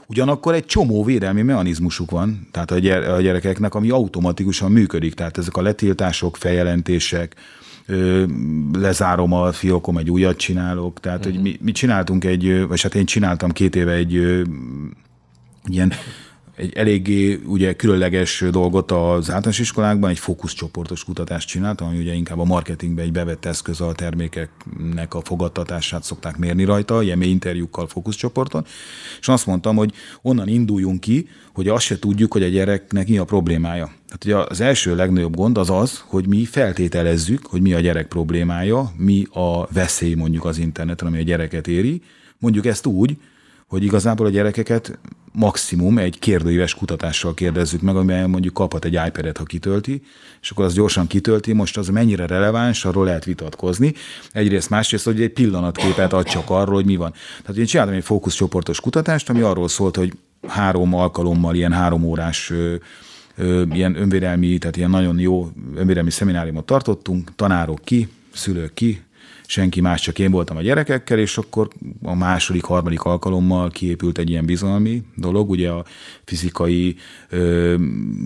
[0.08, 2.80] Ugyanakkor egy csomó védelmi mechanizmusuk van, tehát a
[3.22, 7.36] gyerekeknek, ami automatikusan működik, tehát ezek a letiltások, feljelentések,
[7.86, 8.24] ö,
[8.74, 11.00] lezárom a fiókom, egy újat csinálok.
[11.00, 11.34] Tehát, uh-huh.
[11.34, 14.42] hogy mi, mi csináltunk egy, vagy hát én csináltam két éve egy ö,
[15.66, 15.94] ilyen
[16.56, 22.40] egy eléggé ugye különleges dolgot az általános iskolákban, egy fókuszcsoportos kutatást csináltam, ami ugye inkább
[22.40, 27.88] a marketingbe egy bevett eszköz a termékeknek a fogadtatását szokták mérni rajta, ilyen mély interjúkkal
[27.88, 28.66] fókuszcsoporton,
[29.20, 33.18] és azt mondtam, hogy onnan induljunk ki, hogy azt se tudjuk, hogy a gyereknek mi
[33.18, 33.86] a problémája.
[33.86, 38.08] Tehát ugye az első legnagyobb gond az az, hogy mi feltételezzük, hogy mi a gyerek
[38.08, 42.02] problémája, mi a veszély mondjuk az interneten, ami a gyereket éri,
[42.38, 43.18] mondjuk ezt úgy,
[43.68, 45.00] hogy igazából a gyerekeket
[45.36, 50.02] maximum egy kérdőíves kutatással kérdezzük meg, amiben mondjuk kaphat egy iPad-et, ha kitölti,
[50.42, 53.94] és akkor az gyorsan kitölti, most az mennyire releváns, arról lehet vitatkozni.
[54.32, 57.14] Egyrészt, másrészt, hogy egy pillanatképet ad csak arról, hogy mi van.
[57.42, 60.14] Tehát én csináltam egy fókuszcsoportos kutatást, ami arról szólt, hogy
[60.48, 62.52] három alkalommal, ilyen három órás
[63.72, 69.02] ilyen önvédelmi, tehát ilyen nagyon jó önvédelmi szemináriumot tartottunk, tanárok ki, szülők ki,
[69.48, 71.68] senki más, csak én voltam a gyerekekkel, és akkor
[72.04, 75.86] a második, harmadik alkalommal kiépült egy ilyen bizalmi dolog, ugye a
[76.24, 76.96] fizikai
[77.30, 77.76] ö,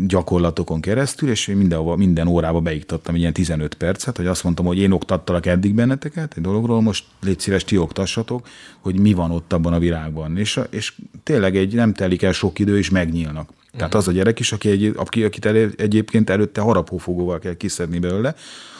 [0.07, 4.65] gyakorlatokon keresztül, és én minden, minden órába beiktattam egy ilyen 15 percet, hogy azt mondtam,
[4.65, 8.47] hogy én oktattalak eddig benneteket egy dologról, most légy szíves, ti oktassatok,
[8.79, 10.37] hogy mi van ott abban a világban.
[10.37, 13.49] És, és tényleg egy nem telik el sok idő, és megnyílnak.
[13.77, 18.35] Tehát az a gyerek is, aki, egy, aki akit egyébként előtte harapófogóval kell kiszedni belőle,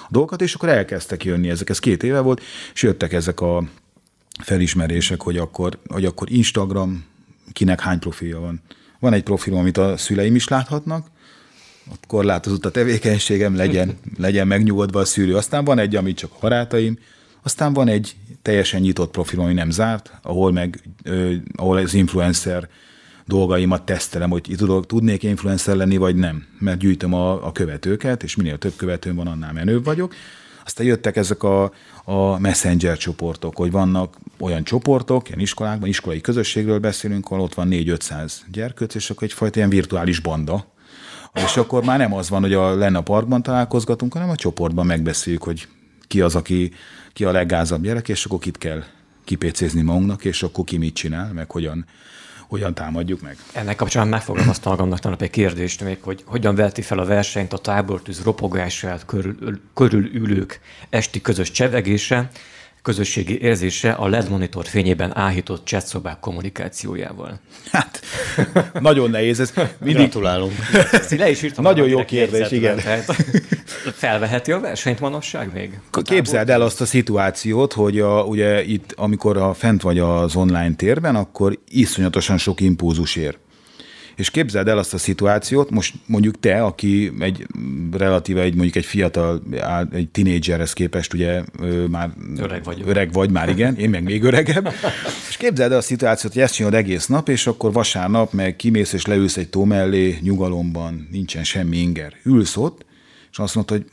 [0.10, 1.70] dolgokat, és akkor elkezdtek jönni ezek.
[1.70, 2.42] Ez két éve volt,
[2.74, 3.64] és jöttek ezek a
[4.42, 7.06] felismerések, hogy akkor, hogy akkor Instagram
[7.54, 8.62] kinek hány profilja van.
[9.00, 11.08] Van egy profilom, amit a szüleim is láthatnak,
[11.92, 15.36] ott korlátozott a tevékenységem, legyen, legyen megnyugodva a szűrő.
[15.36, 17.00] Aztán van egy, amit csak a barátaim,
[17.44, 22.70] aztán van egy teljesen nyitott profilom, ami nem zárt, ahol meg, ö, ahol az influencer
[23.30, 26.46] dolgaimat tesztelem, hogy tudok, tudnék influencer lenni, vagy nem.
[26.60, 30.14] Mert gyűjtöm a, a követőket, és minél több követőm van, annál menőbb vagyok.
[30.66, 31.72] Aztán jöttek ezek a,
[32.04, 37.68] a messenger csoportok, hogy vannak olyan csoportok, ilyen iskolákban, iskolai közösségről beszélünk, ahol ott van
[37.72, 40.66] 4-500 gyerkőc, és akkor egyfajta ilyen virtuális banda.
[41.34, 44.86] És akkor már nem az van, hogy a lenne a parkban találkozgatunk, hanem a csoportban
[44.86, 45.68] megbeszéljük, hogy
[46.08, 46.72] ki az, aki
[47.14, 48.84] ki a leggázabb gyerek, és akkor kit kell
[49.24, 51.86] kipécézni magunknak, és akkor ki mit csinál, meg hogyan
[52.50, 53.38] hogyan támadjuk meg.
[53.54, 57.58] Ennek kapcsán megfogalmaztam magamnak tanap egy kérdést még, hogy hogyan veti fel a versenyt a
[57.58, 60.60] tábortűz ropogását körül, körülülők
[60.90, 62.30] esti közös csevegése,
[62.82, 67.40] közösségi érzése a LED monitor fényében áhított chatszobák kommunikációjával?
[67.72, 68.02] Hát,
[68.80, 69.54] nagyon nehéz ez.
[69.78, 69.96] Mindig...
[69.96, 70.54] Gratulálunk.
[70.92, 71.64] Ezt le is írtam.
[71.64, 72.78] Nagyon jó kérdés, igen.
[72.78, 73.06] Tehát
[73.94, 75.80] felveheti a versenyt manapság még?
[76.04, 80.74] Képzeld el azt a szituációt, hogy a, ugye itt, amikor a fent vagy az online
[80.76, 83.38] térben, akkor iszonyatosan sok impulzus ér.
[84.20, 87.48] És képzeld el azt a szituációt, most mondjuk te, aki egy
[87.92, 89.42] relatíve egy mondjuk egy fiatal,
[89.92, 91.44] egy tinédzserhez képest ugye
[91.90, 92.84] már öreg vagy.
[92.86, 94.74] öreg vagy már, igen, én meg még öregebb.
[95.30, 98.94] És képzeld el a szituációt, hogy ezt csinálod egész nap, és akkor vasárnap meg kimész
[98.94, 102.14] és leülsz egy tó mellé, nyugalomban, nincsen semmi inger.
[102.24, 102.86] Ülsz ott,
[103.32, 103.92] és azt mondod, hogy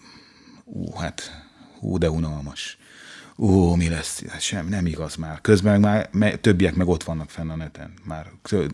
[0.64, 1.44] ú, hát,
[1.80, 2.78] hú, de unalmas
[3.38, 5.40] ó, mi lesz, hát sem, nem igaz már.
[5.40, 5.81] Közben
[6.12, 7.92] már többiek meg ott vannak fenn a neten.
[8.05, 8.27] Már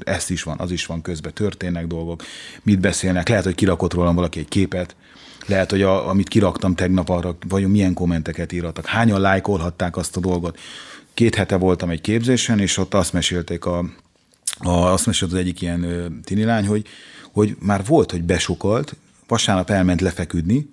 [0.04, 2.22] ezt is van, az is van közben, történnek dolgok,
[2.62, 4.96] mit beszélnek, lehet, hogy kirakott rólam valaki egy képet,
[5.46, 10.20] lehet, hogy a, amit kiraktam tegnap arra, vagy milyen kommenteket írtak, hányan lájkolhatták azt a
[10.20, 10.58] dolgot.
[11.14, 13.84] Két hete voltam egy képzésen, és ott azt mesélték a,
[14.58, 16.86] a azt mesélt az egyik ilyen ö, tini lány, hogy,
[17.32, 18.96] hogy már volt, hogy besukalt,
[19.26, 20.68] vasárnap elment lefeküdni,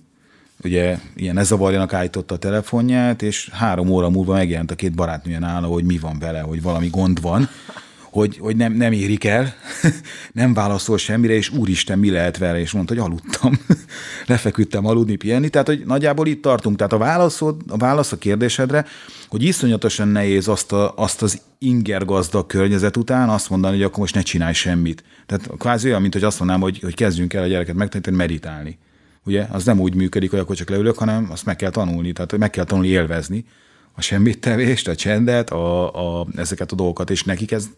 [0.63, 5.39] ugye ilyen ne zavarjanak állította a telefonját, és három óra múlva megjelent a két barátnője
[5.39, 7.49] nála, hogy mi van vele, hogy valami gond van,
[8.11, 9.53] hogy, hogy nem, nem érik el,
[10.31, 13.59] nem válaszol semmire, és úristen, mi lehet vele, és mondta, hogy aludtam,
[14.27, 16.77] lefeküdtem aludni, pihenni, tehát hogy nagyjából itt tartunk.
[16.77, 18.85] Tehát a, válaszod, a válasz a kérdésedre,
[19.27, 23.99] hogy iszonyatosan nehéz azt, a, azt az inger gazdag környezet után azt mondani, hogy akkor
[23.99, 25.03] most ne csinálj semmit.
[25.25, 28.77] Tehát kvázi olyan, mint hogy azt mondanám, hogy, hogy kezdjünk el a gyereket megtanítani meditálni
[29.29, 32.37] ugye, az nem úgy működik, hogy akkor csak leülök, hanem azt meg kell tanulni, tehát
[32.37, 33.45] meg kell tanulni élvezni
[33.95, 37.69] a semmit tevést, a csendet, a, a, ezeket a dolgokat, és nekik ez,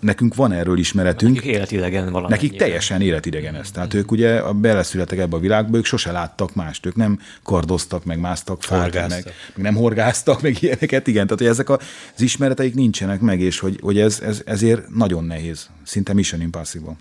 [0.00, 1.34] nekünk van erről ismeretünk.
[1.34, 2.32] Nekik életidegen valami.
[2.32, 3.70] Nekik teljesen életidegen ez.
[3.70, 3.98] Tehát mm.
[3.98, 8.62] ők ugye beleszületek ebbe a világba, ők sose láttak mást, ők nem kardoztak, meg másztak
[8.62, 11.24] fel, meg, meg nem horgáztak, meg ilyeneket, igen.
[11.24, 11.80] Tehát hogy ezek az
[12.18, 16.96] ismereteik nincsenek meg, és hogy, hogy ez, ez, ezért nagyon nehéz, szinte mission impossible.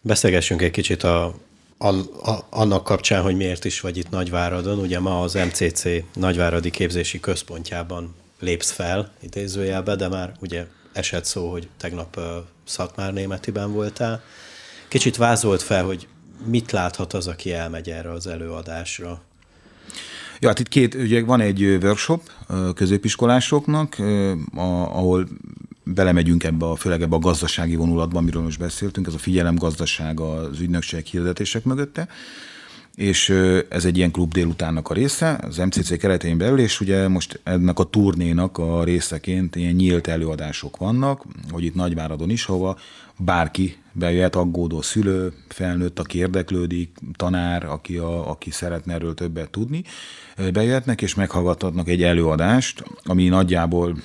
[0.00, 1.34] Beszélgessünk egy kicsit a
[2.50, 4.78] annak kapcsán, hogy miért is vagy itt Nagyváradon.
[4.78, 11.50] Ugye ma az MCC Nagyváradi Képzési Központjában lépsz fel, idézőjelbe, de már ugye esett szó,
[11.50, 12.20] hogy tegnap
[12.64, 14.22] Szatmár Németiben voltál.
[14.88, 16.08] Kicsit vázolt fel, hogy
[16.46, 19.22] mit láthat az, aki elmegy erre az előadásra?
[20.40, 22.30] Ja, hát itt két, ugye van egy workshop
[22.74, 23.96] középiskolásoknak,
[24.54, 25.28] ahol
[25.84, 30.60] belemegyünk ebbe a, főleg ebbe a gazdasági vonulatban, amiről most beszéltünk, ez a figyelemgazdaság az
[30.60, 32.08] ügynökség hirdetések mögötte,
[32.94, 33.28] és
[33.68, 37.78] ez egy ilyen klub délutánnak a része, az MCC keretein belül, és ugye most ennek
[37.78, 42.78] a turnénak a részeként ilyen nyílt előadások vannak, hogy itt Nagyváradon is, hova
[43.16, 49.84] bárki bejöhet, aggódó szülő, felnőtt, aki érdeklődik, tanár, aki, a, aki szeretne erről többet tudni,
[50.52, 53.96] bejöhetnek és meghallgathatnak egy előadást, ami nagyjából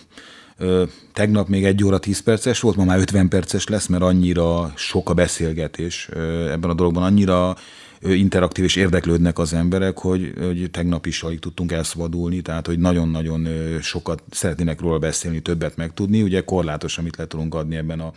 [1.13, 5.09] Tegnap még egy óra 10 perces volt, ma már 50 perces lesz, mert annyira sok
[5.09, 6.09] a beszélgetés
[6.51, 7.55] ebben a dologban, annyira
[8.01, 13.47] interaktív és érdeklődnek az emberek, hogy, hogy tegnap is alig tudtunk elszabadulni, tehát hogy nagyon-nagyon
[13.81, 16.21] sokat szeretnének róla beszélni, többet megtudni.
[16.21, 18.11] Ugye korlátos, amit le tudunk adni ebben a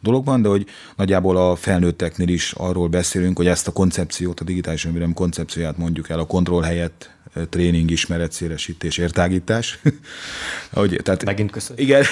[0.00, 0.66] dologban, de hogy
[0.96, 6.08] nagyjából a felnőtteknél is arról beszélünk, hogy ezt a koncepciót, a digitális önvédelem koncepcióját mondjuk
[6.08, 7.14] el a kontroll helyett
[7.48, 9.78] tréning, ismeretszélesítés, értágítás.
[10.72, 11.84] hogy, tehát, Megint köszönöm.
[11.84, 12.02] Igen.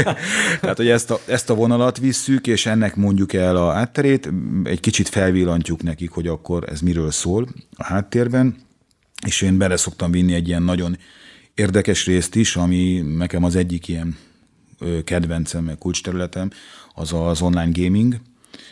[0.60, 4.30] tehát, hogy ezt a, ezt a vonalat visszük, és ennek mondjuk el a hátterét,
[4.64, 8.56] egy kicsit felvillantjuk nekik, hogy akkor ez miről szól a háttérben,
[9.26, 10.98] és én bele szoktam vinni egy ilyen nagyon
[11.54, 14.16] érdekes részt is, ami nekem az egyik ilyen
[15.04, 16.50] kedvencem, kulcsterületem,
[16.94, 18.20] az az online gaming,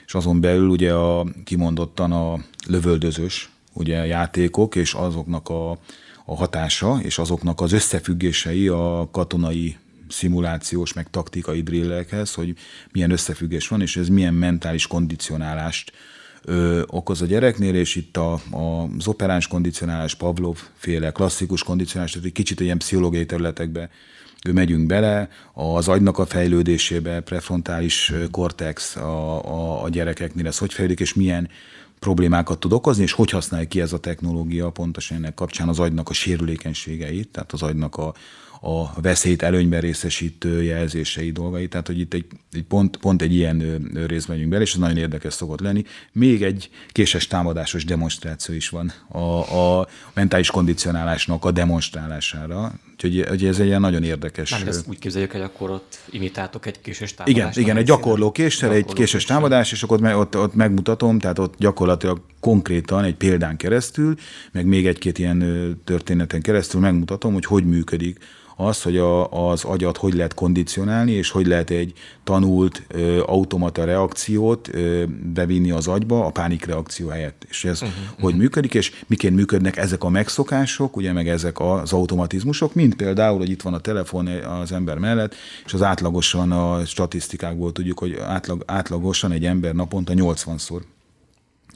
[0.06, 5.70] és azon belül ugye a, kimondottan a lövöldözős ugye játékok, és azoknak a,
[6.24, 9.76] a hatása, és azoknak az összefüggései a katonai
[10.08, 12.54] szimulációs, meg taktikai drillekhez, hogy
[12.92, 15.92] milyen összefüggés van, és ez milyen mentális kondicionálást
[16.44, 22.12] ö, okoz a gyereknél, és itt a, a, az operáns kondicionálás, Pavlov féle klasszikus kondicionálás,
[22.12, 23.90] tehát egy kicsit ilyen pszichológiai területekbe
[24.52, 31.00] megyünk bele, az agynak a fejlődésébe, prefrontális kortex a, a, a gyerekeknél, ez hogy fejlődik,
[31.00, 31.48] és milyen
[31.98, 36.08] problémákat tud okozni, és hogy használja ki ez a technológia pontosan ennek kapcsán az agynak
[36.08, 38.14] a sérülékenységeit, tehát az agynak a,
[38.60, 43.88] a veszélyt előnyben részesítő jelzései dolgai, tehát hogy itt egy, egy pont, pont egy ilyen
[44.06, 45.84] rész megyünk bele, és ez nagyon érdekes szokott lenni.
[46.12, 52.72] Még egy késes támadásos demonstráció is van a, a mentális kondicionálásnak a demonstrálására,
[53.04, 54.50] úgyhogy hogy ez egy ilyen nagyon érdekes.
[54.50, 57.56] Nem, ezt úgy képzeljük, hogy akkor ott imitáltok egy késes támadást.
[57.56, 61.54] Igen, igen egy gyakorló késsel, egy késes támadás, és akkor ott, ott megmutatom, tehát ott
[61.58, 64.14] gyakorlatilag konkrétan egy példán keresztül,
[64.52, 68.18] meg még egy-két ilyen történeten keresztül megmutatom, hogy hogy működik
[68.60, 71.92] az, hogy a, az agyat hogy lehet kondicionálni, és hogy lehet egy
[72.24, 77.46] tanult ö, automata reakciót ö, bevinni az agyba a pánikreakció helyett.
[77.48, 78.40] És ez uh-huh, hogy uh-huh.
[78.40, 83.50] működik, és miként működnek ezek a megszokások, ugye meg ezek az automatizmusok, mint például, hogy
[83.50, 88.62] itt van a telefon az ember mellett, és az átlagosan a statisztikákból tudjuk, hogy átlag,
[88.66, 90.80] átlagosan egy ember naponta 80-szor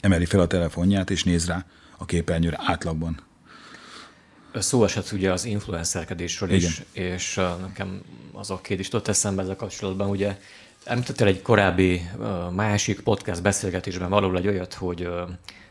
[0.00, 1.64] emeli fel a telefonját, és néz rá
[1.96, 3.20] a képernyőre átlagban.
[4.54, 6.70] Szó esett ugye az influencerkedésről Igen.
[6.70, 8.00] is, és nekem
[8.32, 10.38] az a két is tudott eszembe ezzel kapcsolatban, ugye
[10.84, 12.10] említettél egy korábbi
[12.50, 15.08] másik podcast beszélgetésben valahol egy olyat, hogy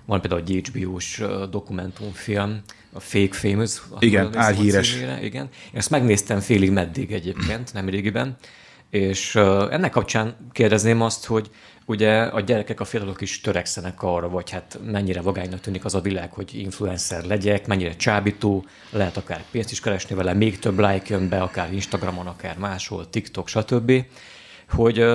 [0.06, 2.62] van például egy HBO-s dokumentumfilm,
[2.94, 3.82] a Fake Famous.
[4.00, 4.96] Igen, álhíres.
[5.22, 5.44] Igen.
[5.44, 8.38] Én ezt megnéztem félig meddig egyébként, nem régiben,
[8.90, 9.36] és
[9.70, 11.50] ennek kapcsán kérdezném azt, hogy
[11.86, 16.02] ugye a gyerekek, a fiatalok is törekszenek arra, vagy hát mennyire vagánynak tűnik az a
[16.02, 21.06] világ, hogy influencer legyek, mennyire csábító, lehet akár pénzt is keresni vele, még több like
[21.08, 24.06] jön be, akár Instagramon, akár máshol, TikTok, stb.
[24.70, 25.06] Hogy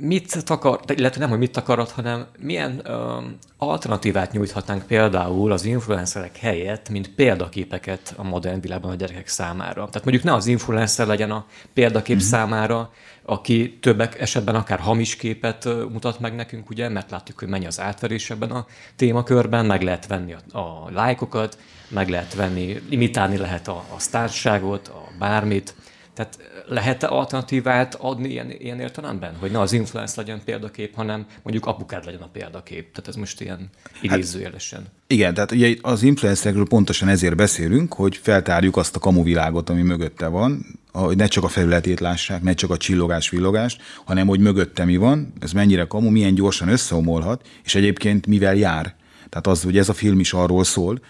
[0.00, 3.18] mit takar, illetve nem, hogy mit takarat, hanem milyen ö,
[3.56, 9.86] alternatívát nyújthatnánk például az influencerek helyett, mint példaképeket a modern világban a gyerekek számára.
[9.86, 12.24] Tehát mondjuk ne az influencer legyen a példakép mm-hmm.
[12.24, 12.90] számára,
[13.22, 17.80] aki többek esetben akár hamis képet mutat meg nekünk, ugye, mert látjuk, hogy mennyi az
[17.80, 23.68] átverés ebben a témakörben, meg lehet venni a, a lájkokat, meg lehet venni, imitálni lehet
[23.68, 25.74] a, a sztárságot, a bármit,
[26.14, 29.34] tehát lehet-e alternatívát adni ilyen, ilyen értelemben?
[29.38, 32.92] Hogy ne az influence legyen példakép, hanem mondjuk apukád legyen a példakép.
[32.92, 33.68] Tehát ez most ilyen
[34.00, 34.78] idézőjelesen.
[34.78, 39.82] Hát, igen, tehát ugye az influencerekről pontosan ezért beszélünk, hogy feltárjuk azt a kamuvilágot, ami
[39.82, 44.40] mögötte van, hogy ne csak a felületét lássák, ne csak a csillogás, villogást, hanem hogy
[44.40, 48.94] mögötte mi van, ez mennyire kamu, milyen gyorsan összeomolhat, és egyébként mivel jár.
[49.28, 51.00] Tehát az, hogy ez a film is arról szól,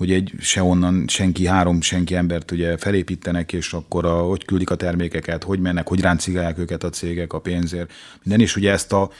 [0.00, 4.70] hogy egy se onnan senki, három senki embert ugye felépítenek, és akkor a, hogy küldik
[4.70, 7.92] a termékeket, hogy mennek, hogy ráncigálják őket a cégek a pénzért.
[8.22, 9.10] Minden is ugye ezt a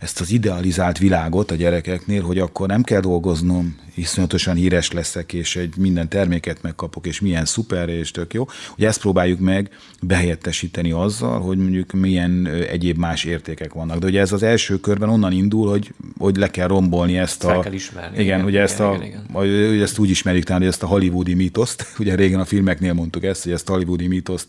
[0.00, 5.56] ezt az idealizált világot a gyerekeknél, hogy akkor nem kell dolgoznom, iszonyatosan híres leszek, és
[5.56, 8.46] egy minden terméket megkapok, és milyen szuper, és tök jó.
[8.76, 9.70] Ugye ezt próbáljuk meg
[10.02, 13.98] behelyettesíteni azzal, hogy mondjuk milyen egyéb más értékek vannak.
[13.98, 17.58] De ugye ez az első körben onnan indul, hogy, hogy le kell rombolni ezt Fel
[17.58, 17.60] a...
[17.60, 18.14] kell ismerni.
[18.14, 19.70] Igen, Igen, ugye igen, ezt, a, igen, igen.
[19.72, 23.24] Ugye ezt úgy ismerik talán, hogy ezt a hollywoodi mítoszt, ugye régen a filmeknél mondtuk
[23.24, 24.46] ezt, hogy ezt a hollywoodi mítoszt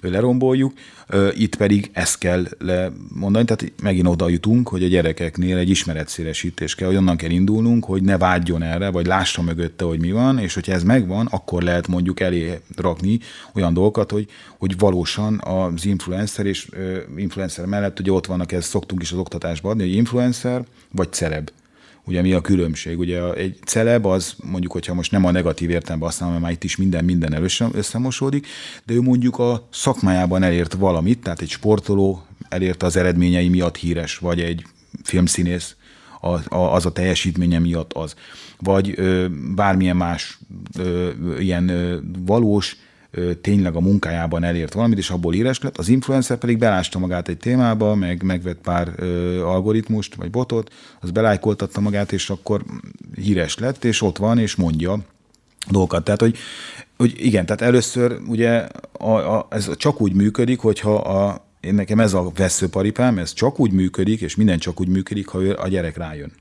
[0.00, 0.72] leromboljuk,
[1.34, 6.86] itt pedig ezt kell lemondani, tehát megint oda jutunk, hogy a gyerekeknél egy ismeretszélesítés kell,
[6.86, 10.54] hogy onnan kell indulnunk, hogy ne vágyjon erre, vagy lássa mögötte, hogy mi van, és
[10.54, 13.18] hogyha ez megvan, akkor lehet mondjuk elé rakni
[13.54, 14.28] olyan dolgokat, hogy,
[14.58, 19.18] hogy valósan az influencer és ö, influencer mellett ugye ott vannak, ezt szoktunk is az
[19.18, 21.50] oktatásban adni, hogy influencer vagy celeb.
[22.08, 22.98] Ugye mi a különbség?
[22.98, 26.64] Ugye egy celeb az mondjuk, hogyha most nem a negatív értelemben használom, mert már itt
[26.64, 28.46] is minden minden össze- összemosódik,
[28.84, 34.18] de ő mondjuk a szakmájában elért valamit, tehát egy sportoló elérte az eredményei miatt híres,
[34.18, 34.64] vagy egy
[35.02, 35.76] filmszínész
[36.48, 38.14] az a teljesítménye miatt az.
[38.60, 40.38] Vagy ö, bármilyen más
[41.38, 41.70] ilyen
[42.18, 42.76] valós,
[43.40, 45.78] tényleg a munkájában elért valamit, és abból híres lett.
[45.78, 51.10] Az influencer pedig belásta magát egy témába, meg megvett pár ö, algoritmust, vagy botot, az
[51.10, 52.62] belájkoltatta magát, és akkor
[53.14, 54.98] híres lett, és ott van, és mondja
[55.70, 56.04] dolgokat.
[56.04, 56.36] Tehát, hogy,
[56.96, 62.00] hogy igen, tehát először ugye a, a, ez csak úgy működik, hogyha a, én nekem
[62.00, 65.96] ez a veszőparipám, ez csak úgy működik, és minden csak úgy működik, ha a gyerek
[65.96, 66.32] rájön.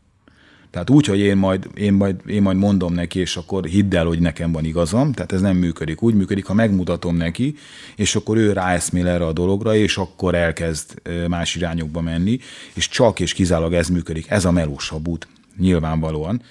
[0.71, 4.05] Tehát úgy, hogy én majd, én, majd, én majd mondom neki, és akkor hidd el,
[4.05, 6.01] hogy nekem van igazam, tehát ez nem működik.
[6.01, 7.55] Úgy működik, ha megmutatom neki,
[7.95, 12.39] és akkor ő ráeszmél erre a dologra, és akkor elkezd más irányokba menni,
[12.73, 14.29] és csak és kizárólag ez működik.
[14.29, 16.41] Ez a melósabb út, nyilvánvalóan.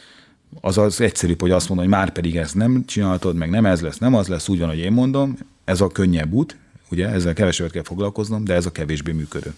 [0.60, 3.80] Az az egyszerűbb, hogy azt mondom, hogy már pedig ezt nem csináltad, meg nem ez
[3.80, 6.56] lesz, nem az lesz, úgy van, hogy én mondom, ez a könnyebb út,
[6.94, 9.54] ugye, ezzel kevesebbet kell foglalkoznom, de ez a kevésbé működő.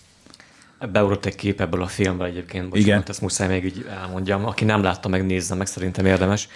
[0.93, 3.03] Beugrott egy kép ebből a filmből egyébként, bocsánat, Igen.
[3.07, 4.47] ezt muszáj még így elmondjam.
[4.47, 6.49] Aki nem látta, meg nézze meg, szerintem érdemes.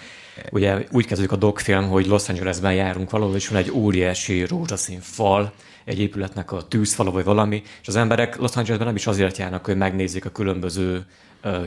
[0.51, 4.99] Ugye úgy kezdődik a dokfilm, hogy Los Angelesben járunk valahol, és van egy óriási rózsaszín
[4.99, 5.53] fal,
[5.85, 9.65] egy épületnek a tűzfala vagy valami, és az emberek Los Angelesben nem is azért járnak,
[9.65, 11.05] hogy megnézzék a különböző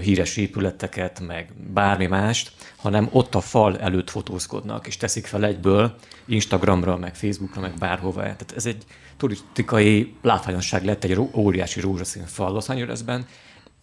[0.01, 5.95] híres épületeket, meg bármi mást, hanem ott a fal előtt fotózkodnak, és teszik fel egyből
[6.27, 8.21] Instagramra, meg Facebookra, meg bárhova.
[8.21, 8.85] Tehát ez egy
[9.17, 13.27] turisztikai látványosság lett, egy óriási rózsaszín fal Los Angelesben,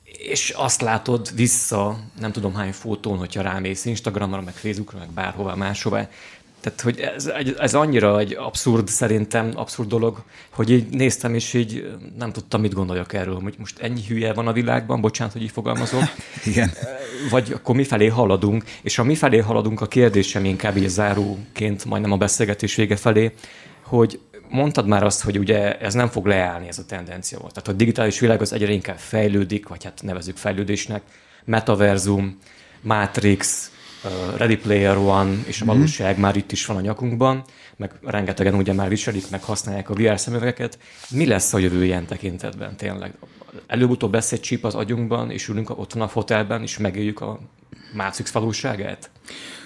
[0.04, 5.56] és azt látod vissza, nem tudom hány fotón, hogyha rámész Instagramra, meg Facebookra, meg bárhova
[5.56, 6.08] máshova.
[6.62, 11.98] Tehát, hogy ez, ez annyira egy abszurd, szerintem abszurd dolog, hogy így néztem, és így
[12.18, 15.52] nem tudtam, mit gondoljak erről, hogy most ennyi hülye van a világban, bocsánat, hogy így
[15.52, 16.04] fogalmazok,
[16.46, 16.72] Igen.
[17.30, 21.86] vagy akkor mi felé haladunk, és ha mi felé haladunk, a kérdésem inkább így záróként,
[21.86, 23.32] majdnem a beszélgetés vége felé,
[23.82, 24.20] hogy
[24.52, 27.54] mondtad már azt, hogy ugye ez nem fog leállni ez a tendencia volt.
[27.54, 31.02] Tehát a digitális világ az egyre inkább fejlődik, vagy hát nevezük fejlődésnek,
[31.46, 32.38] metaverzum,
[32.82, 33.72] Matrix,
[34.04, 37.44] uh, Ready Player One, és a valóság már itt is van a nyakunkban,
[37.76, 40.80] meg rengetegen ugye már viselik, meg használják a VR szemüvegeket.
[41.10, 43.14] Mi lesz a jövő ilyen tekintetben tényleg?
[43.68, 47.40] Előbb-utóbb lesz egy chip az agyunkban, és ülünk ott van a fotelben, és megéljük a
[47.94, 49.10] Matrix valóságát?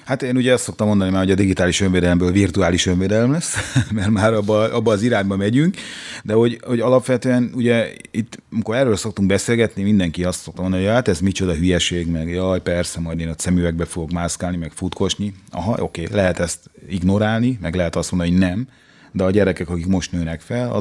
[0.06, 3.56] Hát én ugye azt szoktam mondani már, hogy a digitális önvédelemből virtuális önvédelem lesz,
[3.96, 5.76] mert már abba, abba az irányba megyünk,
[6.24, 10.94] de hogy, hogy alapvetően ugye itt, amikor erről szoktunk beszélgetni, mindenki azt szokta mondani, hogy
[10.94, 15.34] hát ez micsoda hülyeség, meg jaj, persze, majd én a szemüvegbe fogok mászkálni, meg futkosni.
[15.52, 18.68] Aha, oké, lehet ezt ignorálni, meg lehet azt mondani, hogy nem,
[19.12, 20.74] de a gyerekek, akik most nőnek fel,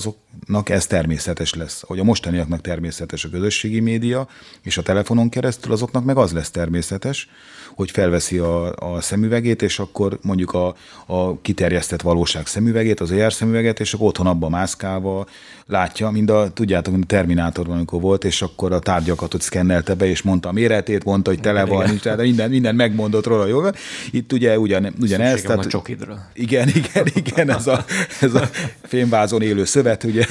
[0.55, 1.82] azoknak ez természetes lesz.
[1.82, 4.28] Ahogy a mostaniaknak természetes a közösségi média,
[4.62, 7.28] és a telefonon keresztül azoknak meg az lesz természetes,
[7.74, 10.74] hogy felveszi a, a szemüvegét, és akkor mondjuk a,
[11.07, 15.26] a kiterjesztett valóság szemüvegét, az AR szemüveget, és akkor otthon abba mászkálva
[15.66, 19.95] látja, mind a, tudjátok, mint a Terminátorban, amikor volt, és akkor a tárgyakat ott szkennelte
[19.95, 23.47] be, és mondta a méretét, mondta, hogy tele van, nincs, tehát minden, minden megmondott róla,
[23.47, 23.74] jól van.
[24.11, 25.45] Itt ugye ugyan, ugyanez.
[25.45, 26.30] Van a csokidra.
[26.35, 27.85] Igen, igen, igen, ez a,
[28.20, 28.49] ez a
[28.82, 30.24] fémvázon élő szövet, ugye?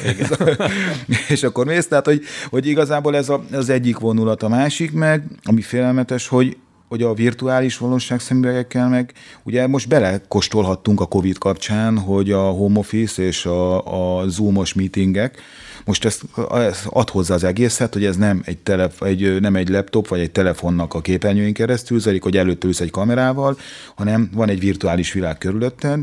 [1.34, 5.24] És akkor mész, tehát, hogy, hogy igazából ez a, az egyik vonulat, a másik meg,
[5.44, 6.58] ami félelmetes, hogy
[6.94, 9.14] hogy a virtuális valóság szemüvegekkel meg,
[9.44, 15.41] ugye most belekostolhattunk a Covid kapcsán, hogy a home office és a, a zoomos meetingek,
[15.86, 19.70] most ezt, ezt ad hozzá az egészet, hogy ez nem egy, telef, egy, nem egy
[19.70, 23.58] laptop vagy egy telefonnak a képernyőin keresztül zajlik, hogy előtt ülsz egy kamerával,
[23.96, 26.00] hanem van egy virtuális világ körülötted,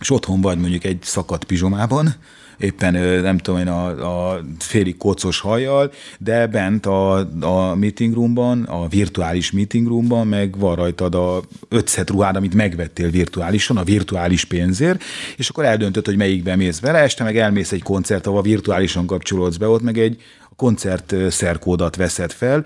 [0.00, 2.14] és otthon vagy mondjuk egy szakadt pizsomában,
[2.58, 8.62] éppen nem tudom én, a, a félig kocos hajjal, de bent a, a meeting roomban,
[8.62, 14.44] a virtuális meeting roomban meg van rajtad a ötszet ruhád, amit megvettél virtuálisan, a virtuális
[14.44, 15.02] pénzért,
[15.36, 19.56] és akkor eldöntöd, hogy melyikben mész vele, este meg elmész egy koncert, ahol virtuálisan kapcsolódsz
[19.56, 20.22] be, ott meg egy
[20.56, 22.64] koncert szerkódat veszed fel,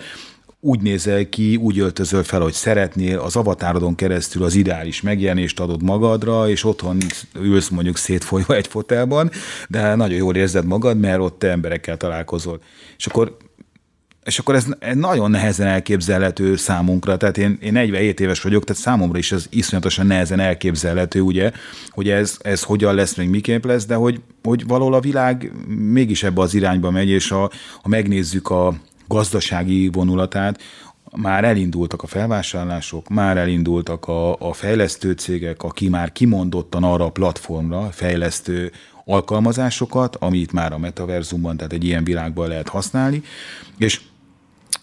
[0.64, 5.82] úgy nézel ki, úgy öltözöl fel, hogy szeretnél, az avatárodon keresztül az ideális megjelenést adod
[5.82, 6.98] magadra, és otthon
[7.40, 9.30] ülsz mondjuk szétfolyva egy fotelban,
[9.68, 12.60] de nagyon jól érzed magad, mert ott te emberekkel találkozol.
[12.96, 13.36] És akkor
[14.24, 19.18] és akkor ez nagyon nehezen elképzelhető számunkra, tehát én, én 47 éves vagyok, tehát számomra
[19.18, 21.52] is ez iszonyatosan nehezen elképzelhető, ugye,
[21.90, 26.22] hogy ez, ez hogyan lesz, még miképp lesz, de hogy, hogy valahol a világ mégis
[26.22, 27.50] ebbe az irányba megy, és ha,
[27.82, 28.74] ha megnézzük a
[29.08, 30.60] gazdasági vonulatát,
[31.16, 37.10] már elindultak a felvásárlások, már elindultak a, a fejlesztő cégek, aki már kimondottan arra a
[37.10, 38.72] platformra fejlesztő
[39.04, 43.22] alkalmazásokat, amit már a metaverzumban, tehát egy ilyen világban lehet használni,
[43.78, 44.00] és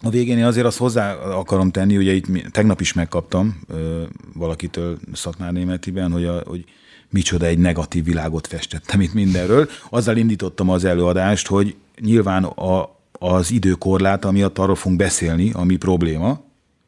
[0.01, 4.03] a végén én azért azt hozzá akarom tenni, ugye itt tegnap is megkaptam ö,
[4.33, 6.63] valakitől Szatmár Németiben, hogy, a, hogy
[7.09, 9.69] micsoda egy negatív világot festettem itt mindenről.
[9.89, 16.41] Azzal indítottam az előadást, hogy nyilván a, az időkorlát, amiatt arról fogunk beszélni, ami probléma,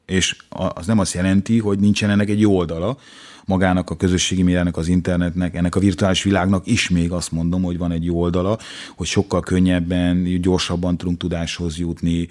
[0.06, 2.98] és az nem azt jelenti, hogy nincsen ennek egy jó oldala,
[3.46, 7.78] magának a közösségi médiának, az internetnek, ennek a virtuális világnak is még azt mondom, hogy
[7.78, 8.58] van egy jó oldala,
[8.96, 12.28] hogy sokkal könnyebben, gyorsabban tudunk tudáshoz jutni,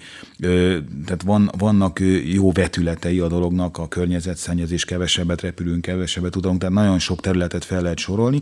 [1.05, 1.99] tehát van, vannak
[2.33, 7.81] jó vetületei a dolognak, a környezetszennyezés, kevesebbet repülünk, kevesebbet tudunk, tehát nagyon sok területet fel
[7.81, 8.41] lehet sorolni,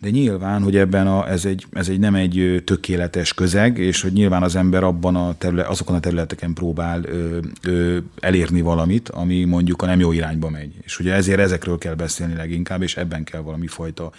[0.00, 4.12] de nyilván, hogy ebben a, ez, egy, ez egy nem egy tökéletes közeg, és hogy
[4.12, 9.44] nyilván az ember abban a terület, azokon a területeken próbál ö, ö, elérni valamit, ami
[9.44, 10.74] mondjuk a nem jó irányba megy.
[10.82, 12.05] És ugye ezért ezekről kell beszélni
[12.36, 14.12] leginkább, és ebben kell valami fajta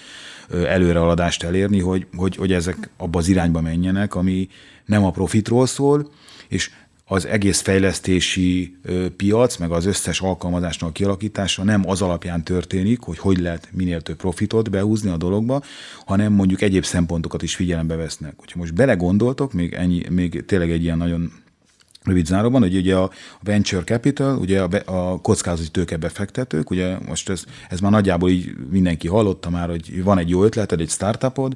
[0.49, 4.49] előrehaladást elérni, hogy, hogy, hogy ezek abba az irányba menjenek, ami
[4.85, 6.11] nem a profitról szól,
[6.47, 6.71] és
[7.09, 8.77] az egész fejlesztési
[9.15, 14.01] piac, meg az összes alkalmazásnak a kialakítása nem az alapján történik, hogy hogy lehet minél
[14.01, 15.61] több profitot behúzni a dologba,
[16.05, 18.33] hanem mondjuk egyéb szempontokat is figyelembe vesznek.
[18.37, 21.31] Hogyha most belegondoltok, még, ennyi, még tényleg egy ilyen nagyon
[22.07, 23.11] rövid záróban, hogy ugye a
[23.43, 29.07] venture capital, ugye a, a kockázati tőkebefektetők, ugye most ez, ez már nagyjából így mindenki
[29.07, 31.55] hallotta már, hogy van egy jó ötleted, egy startupod,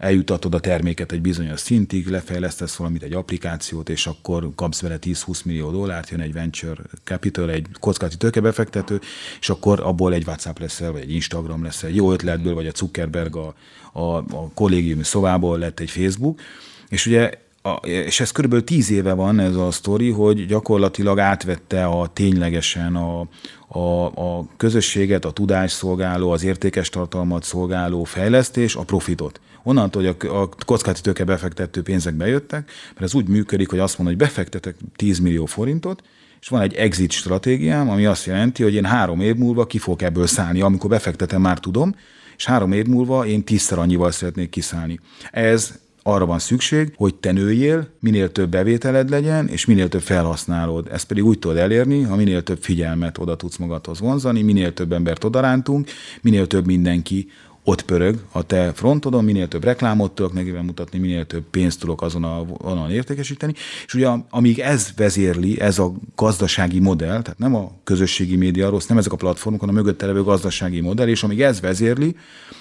[0.00, 5.44] eljutatod a terméket egy bizonyos szintig, lefejlesztesz valamit, egy applikációt, és akkor kapsz vele 10-20
[5.44, 9.00] millió dollárt, jön egy venture capital, egy kockázati tőkebefektető,
[9.40, 12.72] és akkor abból egy WhatsApp lesz, vagy egy Instagram lesz, egy jó ötletből, vagy a
[12.74, 13.54] Zuckerberg a,
[13.92, 16.40] a, a kollégiumi szobából lett egy Facebook,
[16.88, 17.30] és ugye
[17.62, 22.96] a, és ez körülbelül tíz éve van ez a sztori, hogy gyakorlatilag átvette a ténylegesen
[22.96, 23.28] a,
[23.68, 29.40] a, a közösséget, a tudásszolgáló, az értékes tartalmat szolgáló fejlesztés, a profitot.
[29.62, 33.98] Onnantól, hogy a, a kockázati tőke befektető pénzek bejöttek, mert ez úgy működik, hogy azt
[33.98, 36.02] mondom, hogy befektetek 10 millió forintot,
[36.40, 40.02] és van egy exit stratégiám, ami azt jelenti, hogy én három év múlva ki fogok
[40.02, 40.60] ebből szállni.
[40.60, 41.94] Amikor befektetem, már tudom,
[42.36, 45.00] és három év múlva én tízszer annyival szeretnék kiszállni.
[45.30, 45.78] Ez
[46.10, 50.88] arra van szükség, hogy te nőjél, minél több bevételed legyen, és minél több felhasználód.
[50.92, 54.92] Ezt pedig úgy tudod elérni, ha minél több figyelmet oda tudsz magadhoz vonzani, minél több
[54.92, 55.88] embert odarántunk,
[56.22, 57.28] minél több mindenki
[57.64, 62.02] ott pörög a te frontodon, minél több reklámot tudok neki mutatni, minél több pénzt tudok
[62.02, 63.54] azon a vonalon értékesíteni,
[63.86, 68.86] és ugye amíg ez vezérli, ez a gazdasági modell, tehát nem a közösségi média rossz,
[68.86, 72.16] nem ezek a platformok, hanem a mögötte levő gazdasági modell, és amíg ez vezérli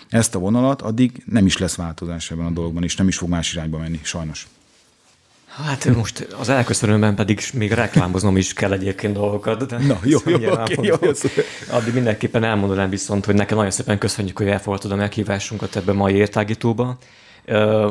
[0.10, 3.30] ezt a vonalat, addig nem is lesz változás ebben a dologban, és nem is fog
[3.30, 4.48] más irányba menni, sajnos.
[5.66, 9.66] Hát most az elköszönőben pedig még reklámoznom is kell egyébként dolgokat.
[9.66, 11.12] De Na, jó, jó, jó, okay, jó, jó.
[11.70, 15.96] Addig mindenképpen elmondanám viszont, hogy nekem nagyon szépen köszönjük, hogy elfogadtad a meghívásunkat ebbe a
[15.96, 16.98] mai értágítóba.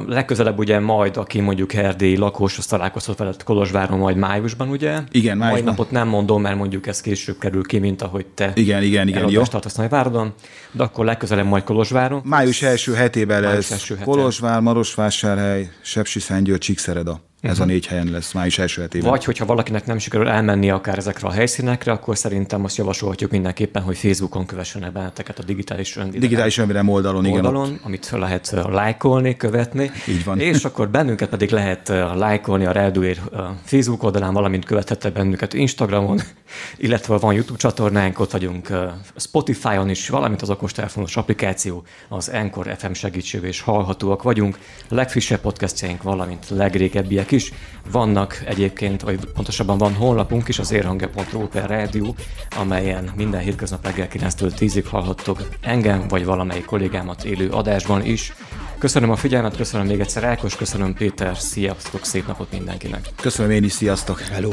[0.06, 5.00] Legközelebb ugye majd, aki mondjuk erdélyi lakos, az találkozhat veled Kolozsváron majd májusban, ugye?
[5.10, 5.62] Igen, májusban.
[5.62, 9.08] Mai napot nem mondom, mert mondjuk ez később kerül ki, mint ahogy te igen, igen,
[9.08, 9.42] igen, jó.
[9.42, 10.32] tartasz Nagyváradon,
[10.72, 12.20] de akkor legközelebb majd Kolozsváron.
[12.24, 17.27] Május első hetében lesz első Kolozsvár, Marosvásárhely, Sepsiszentgyörgy, Csíkszereda.
[17.40, 17.66] Ez uh-huh.
[17.66, 19.10] a négy helyen lesz május első hetében.
[19.10, 23.82] Vagy, hogyha valakinek nem sikerül elmenni akár ezekre a helyszínekre, akkor szerintem azt javasolhatjuk mindenképpen,
[23.82, 26.20] hogy Facebookon kövessenek benneteket a digitális önvédelem.
[26.20, 27.80] Digitális önvédelem oldalon, oldalon igen.
[27.82, 29.90] amit lehet lájkolni, követni.
[30.08, 30.40] Így van.
[30.40, 33.20] És akkor bennünket pedig lehet lájkolni a Reduér
[33.64, 36.20] Facebook oldalán, valamint követhettek bennünket Instagramon,
[36.76, 38.68] illetve van YouTube csatornánk, ott vagyunk
[39.16, 44.58] Spotify-on is, valamint az okostelefonos applikáció, az Encore FM segítségével és hallhatóak vagyunk.
[44.88, 47.52] A legfrissebb podcastjaink, valamint legrégebbiek élnek is.
[47.90, 52.14] Vannak egyébként, vagy pontosabban van honlapunk is, az érhange.ru per rádió,
[52.56, 58.32] amelyen minden hétköznap reggel 9-től 10-ig hallhattok engem, vagy valamelyik kollégámat élő adásban is.
[58.78, 63.08] Köszönöm a figyelmet, köszönöm még egyszer Ákos, köszönöm Péter, sziasztok, szép napot mindenkinek.
[63.16, 64.50] Köszönöm én is, sziasztok, hello.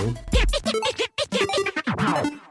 [1.98, 2.46] Ow!